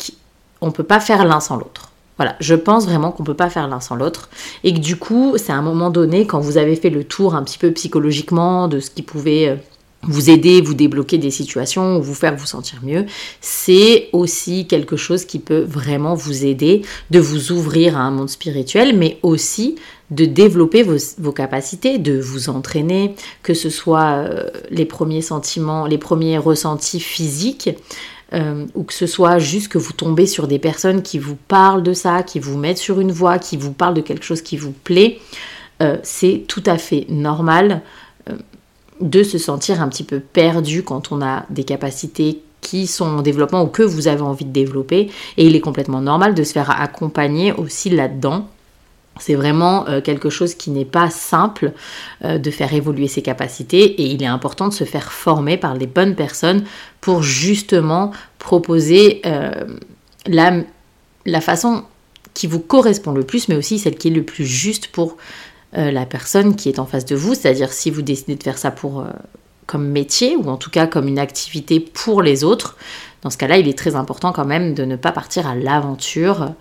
qu'on 0.60 0.66
ne 0.66 0.72
peut 0.72 0.82
pas 0.82 1.00
faire 1.00 1.24
l'un 1.24 1.40
sans 1.40 1.56
l'autre. 1.56 1.90
Voilà, 2.18 2.36
je 2.40 2.54
pense 2.54 2.84
vraiment 2.84 3.10
qu'on 3.10 3.22
ne 3.22 3.26
peut 3.26 3.34
pas 3.34 3.48
faire 3.48 3.66
l'un 3.66 3.80
sans 3.80 3.96
l'autre. 3.96 4.28
Et 4.64 4.74
que 4.74 4.78
du 4.78 4.96
coup, 4.96 5.34
c'est 5.38 5.52
à 5.52 5.56
un 5.56 5.62
moment 5.62 5.90
donné, 5.90 6.26
quand 6.26 6.40
vous 6.40 6.58
avez 6.58 6.76
fait 6.76 6.90
le 6.90 7.04
tour 7.04 7.34
un 7.34 7.42
petit 7.42 7.58
peu 7.58 7.70
psychologiquement 7.72 8.68
de 8.68 8.78
ce 8.78 8.90
qui 8.90 9.02
pouvait 9.02 9.58
vous 10.02 10.30
aider, 10.30 10.60
vous 10.60 10.74
débloquer 10.74 11.18
des 11.18 11.30
situations, 11.30 12.00
vous 12.00 12.14
faire 12.14 12.36
vous 12.36 12.46
sentir 12.46 12.80
mieux, 12.82 13.06
c'est 13.40 14.08
aussi 14.12 14.66
quelque 14.66 14.96
chose 14.96 15.24
qui 15.24 15.38
peut 15.38 15.62
vraiment 15.62 16.14
vous 16.14 16.44
aider 16.44 16.82
de 17.10 17.20
vous 17.20 17.52
ouvrir 17.52 17.96
à 17.96 18.00
un 18.00 18.10
monde 18.10 18.28
spirituel, 18.28 18.96
mais 18.96 19.18
aussi 19.22 19.76
de 20.10 20.24
développer 20.26 20.82
vos, 20.82 21.32
capacités, 21.32 21.98
de 21.98 22.20
vous 22.20 22.50
entraîner, 22.50 23.14
que 23.42 23.54
ce 23.54 23.70
soit 23.70 24.16
euh, 24.16 24.50
les 24.70 24.84
premiers 24.84 25.22
sentiments, 25.22 25.86
les 25.86 25.98
premiers 25.98 26.36
ressentis 26.36 27.00
physiques, 27.00 27.70
euh, 28.34 28.66
ou 28.74 28.82
que 28.82 28.94
ce 28.94 29.06
soit 29.06 29.38
juste 29.38 29.68
que 29.68 29.78
vous 29.78 29.92
tombez 29.92 30.26
sur 30.26 30.48
des 30.48 30.58
personnes 30.58 31.02
qui 31.02 31.18
vous 31.18 31.36
parlent 31.36 31.82
de 31.82 31.92
ça, 31.92 32.22
qui 32.22 32.40
vous 32.40 32.58
mettent 32.58 32.78
sur 32.78 33.00
une 33.00 33.12
voie, 33.12 33.38
qui 33.38 33.56
vous 33.56 33.72
parlent 33.72 33.94
de 33.94 34.00
quelque 34.00 34.24
chose 34.24 34.42
qui 34.42 34.56
vous 34.56 34.72
plaît, 34.72 35.18
euh, 35.82 35.96
c'est 36.02 36.44
tout 36.46 36.62
à 36.66 36.78
fait 36.78 37.06
normal 37.08 37.82
de 39.02 39.22
se 39.22 39.38
sentir 39.38 39.82
un 39.82 39.88
petit 39.88 40.04
peu 40.04 40.20
perdu 40.20 40.82
quand 40.82 41.12
on 41.12 41.20
a 41.20 41.44
des 41.50 41.64
capacités 41.64 42.42
qui 42.60 42.86
sont 42.86 43.04
en 43.04 43.22
développement 43.22 43.62
ou 43.62 43.66
que 43.66 43.82
vous 43.82 44.08
avez 44.08 44.22
envie 44.22 44.44
de 44.44 44.52
développer. 44.52 45.10
Et 45.36 45.46
il 45.46 45.54
est 45.54 45.60
complètement 45.60 46.00
normal 46.00 46.34
de 46.34 46.44
se 46.44 46.52
faire 46.52 46.70
accompagner 46.70 47.52
aussi 47.52 47.90
là-dedans. 47.90 48.48
C'est 49.20 49.34
vraiment 49.34 49.86
euh, 49.88 50.00
quelque 50.00 50.30
chose 50.30 50.54
qui 50.54 50.70
n'est 50.70 50.86
pas 50.86 51.10
simple 51.10 51.72
euh, 52.24 52.38
de 52.38 52.50
faire 52.50 52.72
évoluer 52.72 53.08
ses 53.08 53.20
capacités 53.20 53.82
et 54.00 54.06
il 54.06 54.22
est 54.22 54.26
important 54.26 54.68
de 54.68 54.72
se 54.72 54.84
faire 54.84 55.12
former 55.12 55.58
par 55.58 55.74
les 55.74 55.86
bonnes 55.86 56.14
personnes 56.14 56.64
pour 57.02 57.22
justement 57.22 58.12
proposer 58.38 59.20
euh, 59.26 59.50
la, 60.26 60.62
la, 61.26 61.40
façon 61.42 61.84
qui 62.32 62.46
vous 62.46 62.60
correspond 62.60 63.12
le 63.12 63.24
plus, 63.24 63.48
mais 63.48 63.56
aussi 63.56 63.78
celle 63.78 63.96
qui 63.96 64.08
est 64.08 64.12
le 64.12 64.22
plus 64.22 64.46
juste 64.46 64.88
pour 64.88 65.18
la 65.74 66.04
personne 66.04 66.54
qui 66.54 66.68
est 66.68 66.78
en 66.78 66.86
face 66.86 67.06
de 67.06 67.16
vous. 67.16 67.34
C'est-à-dire 67.34 67.72
si 67.72 67.90
vous 67.90 68.02
décidez 68.02 68.36
de 68.36 68.42
faire 68.42 68.58
ça 68.58 68.70
pour, 68.70 69.06
comme 69.66 69.88
métier 69.88 70.36
ou 70.36 70.48
en 70.50 70.56
tout 70.58 70.70
cas 70.70 70.86
comme 70.86 71.08
une 71.08 71.18
activité 71.18 71.80
pour 71.80 72.20
les 72.20 72.44
autres, 72.44 72.76
dans 73.22 73.30
ce 73.30 73.38
cas-là, 73.38 73.56
il 73.56 73.68
est 73.68 73.78
très 73.78 73.94
important 73.94 74.32
quand 74.32 74.44
même 74.44 74.74
de 74.74 74.84
ne 74.84 74.96
pas 74.96 75.12
partir 75.12 75.46
à 75.46 75.54
l'aventure 75.54 76.52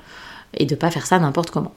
et 0.54 0.66
de 0.66 0.76
ne 0.76 0.80
pas 0.80 0.92
faire 0.92 1.06
ça 1.06 1.20
n'importe 1.20 1.52
comment. 1.52 1.74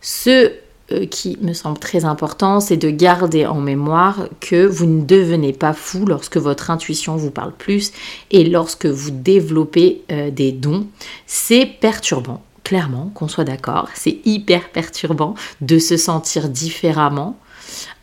Ce 0.00 0.52
euh, 0.92 1.06
qui 1.06 1.38
me 1.40 1.52
semble 1.52 1.78
très 1.78 2.04
important, 2.04 2.60
c'est 2.60 2.76
de 2.76 2.90
garder 2.90 3.46
en 3.46 3.60
mémoire 3.60 4.28
que 4.40 4.66
vous 4.66 4.86
ne 4.86 5.04
devenez 5.04 5.52
pas 5.52 5.72
fou 5.72 6.04
lorsque 6.06 6.36
votre 6.36 6.70
intuition 6.70 7.16
vous 7.16 7.30
parle 7.30 7.52
plus 7.52 7.92
et 8.30 8.44
lorsque 8.44 8.86
vous 8.86 9.10
développez 9.10 10.02
euh, 10.12 10.30
des 10.30 10.52
dons. 10.52 10.86
C'est 11.26 11.66
perturbant, 11.66 12.42
clairement, 12.68 13.10
qu'on 13.14 13.28
soit 13.28 13.44
d'accord. 13.44 13.88
C'est 13.94 14.18
hyper 14.26 14.68
perturbant 14.68 15.34
de 15.62 15.78
se 15.78 15.96
sentir 15.96 16.50
différemment, 16.50 17.38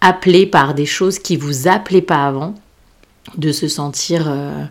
appelé 0.01 0.47
par 0.47 0.73
des 0.73 0.87
choses 0.87 1.19
qui 1.19 1.37
vous 1.37 1.67
appelaient 1.67 2.01
pas 2.01 2.25
avant, 2.25 2.55
de 3.37 3.51
se 3.51 3.67
sentir 3.67 4.25
euh, 4.27 4.65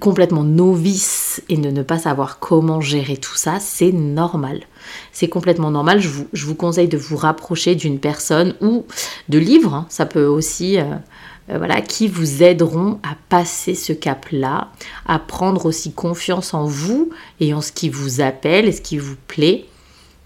complètement 0.00 0.44
novice 0.44 1.42
et 1.48 1.56
de 1.56 1.70
ne 1.70 1.82
pas 1.82 1.96
savoir 1.96 2.40
comment 2.40 2.82
gérer 2.82 3.16
tout 3.16 3.36
ça, 3.36 3.58
c'est 3.58 3.90
normal. 3.90 4.60
C'est 5.12 5.28
complètement 5.28 5.70
normal. 5.70 6.00
Je 6.00 6.44
vous, 6.44 6.54
conseille 6.54 6.88
de 6.88 6.98
vous 6.98 7.16
rapprocher 7.16 7.74
d'une 7.74 8.00
personne 8.00 8.54
ou 8.60 8.84
de 9.30 9.38
livres, 9.38 9.72
hein. 9.72 9.86
ça 9.88 10.04
peut 10.04 10.26
aussi, 10.26 10.78
euh, 10.78 10.84
euh, 11.50 11.58
voilà, 11.58 11.80
qui 11.80 12.08
vous 12.08 12.42
aideront 12.42 12.98
à 13.02 13.16
passer 13.28 13.74
ce 13.74 13.92
cap-là, 13.92 14.68
à 15.06 15.18
prendre 15.18 15.66
aussi 15.66 15.92
confiance 15.92 16.54
en 16.54 16.66
vous 16.66 17.10
et 17.40 17.52
en 17.54 17.60
ce 17.60 17.72
qui 17.72 17.88
vous 17.88 18.20
appelle 18.20 18.66
et 18.66 18.72
ce 18.72 18.80
qui 18.80 18.98
vous 18.98 19.16
plaît, 19.26 19.66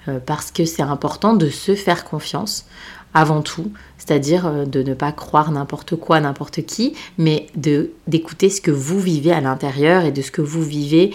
euh, 0.09 0.18
parce 0.24 0.50
que 0.50 0.64
c'est 0.64 0.83
important 0.83 1.35
de 1.35 1.48
se 1.48 1.74
faire 1.74 2.05
confiance 2.05 2.66
avant 3.14 3.40
tout, 3.40 3.72
c'est-à-dire 3.96 4.46
euh, 4.46 4.64
de 4.66 4.83
ne 4.83 4.92
pas 4.92 5.12
croire 5.12 5.50
n'importe 5.50 5.96
quoi, 5.96 6.20
n'importe 6.20 6.66
qui, 6.66 6.94
mais 7.16 7.46
d'écouter 8.07 8.50
ce 8.50 8.61
que 8.61 8.70
vous 8.70 9.00
vivez 9.00 9.33
à 9.33 9.40
l'intérieur 9.40 10.05
et 10.05 10.12
de 10.12 10.20
ce 10.20 10.31
que 10.31 10.42
vous 10.42 10.62
vivez 10.62 11.14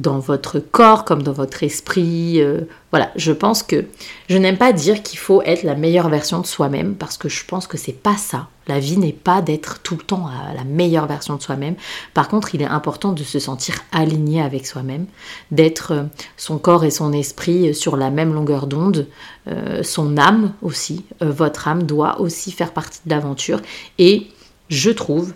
dans 0.00 0.18
votre 0.18 0.58
corps 0.58 1.04
comme 1.04 1.22
dans 1.22 1.32
votre 1.32 1.62
esprit. 1.62 2.40
Euh, 2.40 2.62
voilà, 2.90 3.10
je 3.16 3.32
pense 3.32 3.62
que 3.62 3.84
je 4.28 4.38
n'aime 4.38 4.56
pas 4.56 4.72
dire 4.72 5.02
qu'il 5.02 5.18
faut 5.18 5.42
être 5.42 5.62
la 5.62 5.74
meilleure 5.74 6.08
version 6.08 6.40
de 6.40 6.46
soi-même 6.46 6.94
parce 6.94 7.18
que 7.18 7.28
je 7.28 7.44
pense 7.44 7.66
que 7.66 7.76
c'est 7.76 7.92
pas 7.92 8.16
ça. 8.16 8.48
La 8.66 8.78
vie 8.78 8.96
n'est 8.96 9.12
pas 9.12 9.42
d'être 9.42 9.80
tout 9.82 9.96
le 9.96 10.02
temps 10.02 10.26
à 10.26 10.54
la 10.54 10.64
meilleure 10.64 11.06
version 11.06 11.36
de 11.36 11.42
soi-même. 11.42 11.74
Par 12.14 12.28
contre, 12.28 12.54
il 12.54 12.62
est 12.62 12.66
important 12.66 13.12
de 13.12 13.22
se 13.22 13.38
sentir 13.38 13.74
aligné 13.92 14.40
avec 14.40 14.66
soi-même, 14.66 15.06
d'être 15.50 15.92
euh, 15.92 16.02
son 16.36 16.58
corps 16.58 16.84
et 16.84 16.90
son 16.90 17.12
esprit 17.12 17.74
sur 17.74 17.96
la 17.96 18.10
même 18.10 18.32
longueur 18.32 18.66
d'onde, 18.66 19.06
euh, 19.48 19.82
son 19.82 20.16
âme 20.16 20.54
aussi, 20.62 21.04
votre 21.20 21.68
âme 21.68 21.82
doit 21.82 22.20
aussi 22.20 22.52
faire 22.52 22.72
partie 22.72 23.00
de 23.04 23.10
l'aventure 23.10 23.60
et 23.98 24.28
je 24.68 24.90
trouve 24.90 25.34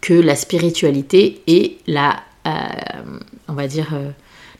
que 0.00 0.14
la 0.14 0.36
spiritualité 0.36 1.42
est 1.46 1.78
la 1.86 2.16
euh, 2.46 3.20
on 3.54 3.56
va 3.56 3.68
dire, 3.68 3.90
euh, 3.94 4.10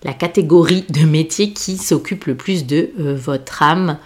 la 0.05 0.13
catégorie 0.13 0.85
de 0.89 1.05
métier 1.05 1.53
qui 1.53 1.77
s'occupe 1.77 2.27
le 2.27 2.37
plus 2.37 2.65
de 2.65 2.91
euh, 3.01 3.17
votre 3.17 3.63
âme. 3.63 3.99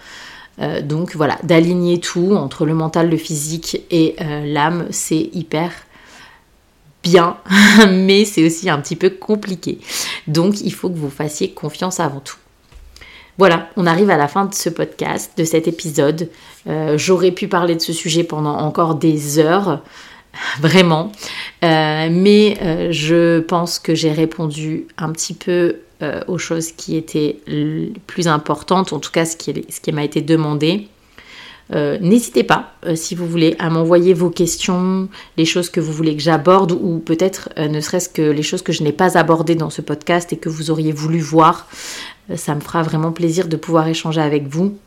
donc 0.83 1.15
voilà, 1.15 1.37
d'aligner 1.43 2.01
tout 2.01 2.35
entre 2.35 2.65
le 2.65 2.73
mental, 2.73 3.09
le 3.09 3.15
physique 3.15 3.81
et 3.91 4.17
l'âme, 4.19 4.87
c'est 4.91 5.29
hyper 5.31 5.71
bien, 7.01 7.37
mais 7.89 8.25
c'est 8.25 8.45
aussi 8.45 8.69
un 8.69 8.77
petit 8.81 8.97
peu 8.97 9.09
compliqué. 9.09 9.79
Donc 10.27 10.59
il 10.59 10.73
faut 10.73 10.89
que 10.89 10.97
vous 10.97 11.09
fassiez 11.09 11.51
confiance 11.51 12.01
avant 12.01 12.19
tout. 12.19 12.35
Voilà, 13.37 13.69
on 13.77 13.85
arrive 13.85 14.09
à 14.09 14.17
la 14.17 14.27
fin 14.27 14.47
de 14.47 14.53
ce 14.53 14.69
podcast, 14.69 15.31
de 15.37 15.45
cet 15.45 15.69
épisode. 15.69 16.29
J'aurais 16.97 17.31
pu 17.31 17.47
parler 17.47 17.75
de 17.75 17.81
ce 17.81 17.93
sujet 17.93 18.25
pendant 18.25 18.57
encore 18.57 18.95
des 18.95 19.39
heures. 19.39 19.81
vraiment. 20.59 21.11
Euh, 21.63 22.09
mais 22.11 22.57
euh, 22.61 22.91
je 22.91 23.39
pense 23.39 23.79
que 23.79 23.95
j'ai 23.95 24.11
répondu 24.11 24.87
un 24.97 25.11
petit 25.11 25.33
peu 25.33 25.77
euh, 26.01 26.21
aux 26.27 26.37
choses 26.37 26.71
qui 26.71 26.95
étaient 26.95 27.37
les 27.47 27.91
plus 28.07 28.27
importantes, 28.27 28.93
en 28.93 28.99
tout 28.99 29.11
cas 29.11 29.25
ce 29.25 29.35
qui, 29.35 29.65
ce 29.69 29.79
qui 29.81 29.91
m'a 29.91 30.03
été 30.03 30.21
demandé. 30.21 30.87
N'hésitez 31.71 32.43
pas, 32.43 32.73
si 32.95 33.13
vous 33.13 33.27
voulez, 33.27 33.55
à 33.59 33.69
m'envoyer 33.69 34.15
vos 34.15 34.31
questions, 34.31 35.07
les 35.37 35.45
choses 35.45 35.69
que 35.69 35.79
vous 35.79 35.93
voulez 35.93 36.15
que 36.15 36.21
j'aborde, 36.23 36.71
ou 36.71 36.97
peut-être 36.97 37.49
ne 37.57 37.79
serait-ce 37.79 38.09
que 38.09 38.23
les 38.23 38.41
choses 38.41 38.63
que 38.63 38.71
je 38.71 38.81
n'ai 38.81 38.91
pas 38.91 39.19
abordées 39.19 39.53
dans 39.53 39.69
ce 39.69 39.83
podcast 39.83 40.33
et 40.33 40.37
que 40.37 40.49
vous 40.49 40.71
auriez 40.71 40.91
voulu 40.91 41.19
voir. 41.19 41.67
ça 42.35 42.55
me 42.55 42.59
fera 42.59 42.81
vraiment 42.81 43.11
plaisir 43.11 43.47
de 43.47 43.55
pouvoir 43.55 43.87
échanger 43.87 44.19
avec 44.19 44.47
vous 44.47 44.79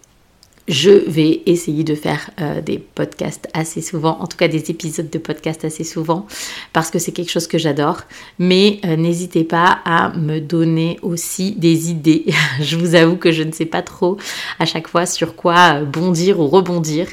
je 0.69 0.91
vais 0.91 1.43
essayer 1.47 1.83
de 1.85 1.95
faire 1.95 2.31
euh, 2.41 2.61
des 2.61 2.79
podcasts 2.79 3.49
assez 3.53 3.81
souvent, 3.81 4.19
en 4.21 4.27
tout 4.27 4.37
cas 4.37 4.49
des 4.49 4.71
épisodes 4.71 5.11
de 5.11 5.19
podcasts 5.19 5.65
assez 5.65 5.85
souvent, 5.85 6.27
parce 6.73 6.91
que 6.91 6.99
c'est 6.99 7.13
quelque 7.13 7.31
chose 7.31 7.47
que 7.47 7.59
j'adore. 7.59 8.03
Mais 8.39 8.81
euh, 8.85 8.97
n'hésitez 8.97 9.45
pas 9.45 9.81
à 9.85 10.13
me 10.17 10.41
donner 10.41 10.99
aussi 11.03 11.53
des 11.53 11.91
idées. 11.91 12.27
je 12.61 12.77
vous 12.77 12.95
avoue 12.95 13.17
que 13.17 13.33
je 13.33 13.43
ne 13.43 13.53
sais 13.53 13.67
pas 13.67 13.83
trop 13.83 14.19
à 14.59 14.67
chaque 14.67 14.89
fois 14.89 15.07
sur 15.07 15.35
quoi 15.35 15.81
euh, 15.81 15.85
bondir 15.85 16.39
ou 16.41 16.47
rebondir. 16.47 17.09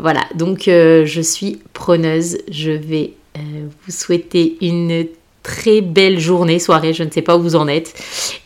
voilà, 0.00 0.22
donc 0.34 0.62
je 0.66 1.20
suis 1.22 1.60
preneuse. 1.72 2.38
Je 2.50 2.70
vais 2.70 3.14
vous 3.34 3.92
souhaiter 3.92 4.56
une 4.60 5.06
très 5.42 5.80
belle 5.80 6.18
journée, 6.18 6.58
soirée, 6.58 6.92
je 6.92 7.02
ne 7.02 7.10
sais 7.10 7.22
pas 7.22 7.36
où 7.36 7.42
vous 7.42 7.56
en 7.56 7.68
êtes. 7.68 7.94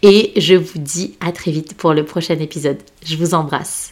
Et 0.02 0.32
je 0.36 0.54
vous 0.54 0.78
dis 0.78 1.16
à 1.20 1.32
très 1.32 1.50
vite 1.50 1.74
pour 1.74 1.94
le 1.94 2.04
prochain 2.04 2.38
épisode. 2.38 2.78
Je 3.04 3.16
vous 3.16 3.34
embrasse. 3.34 3.91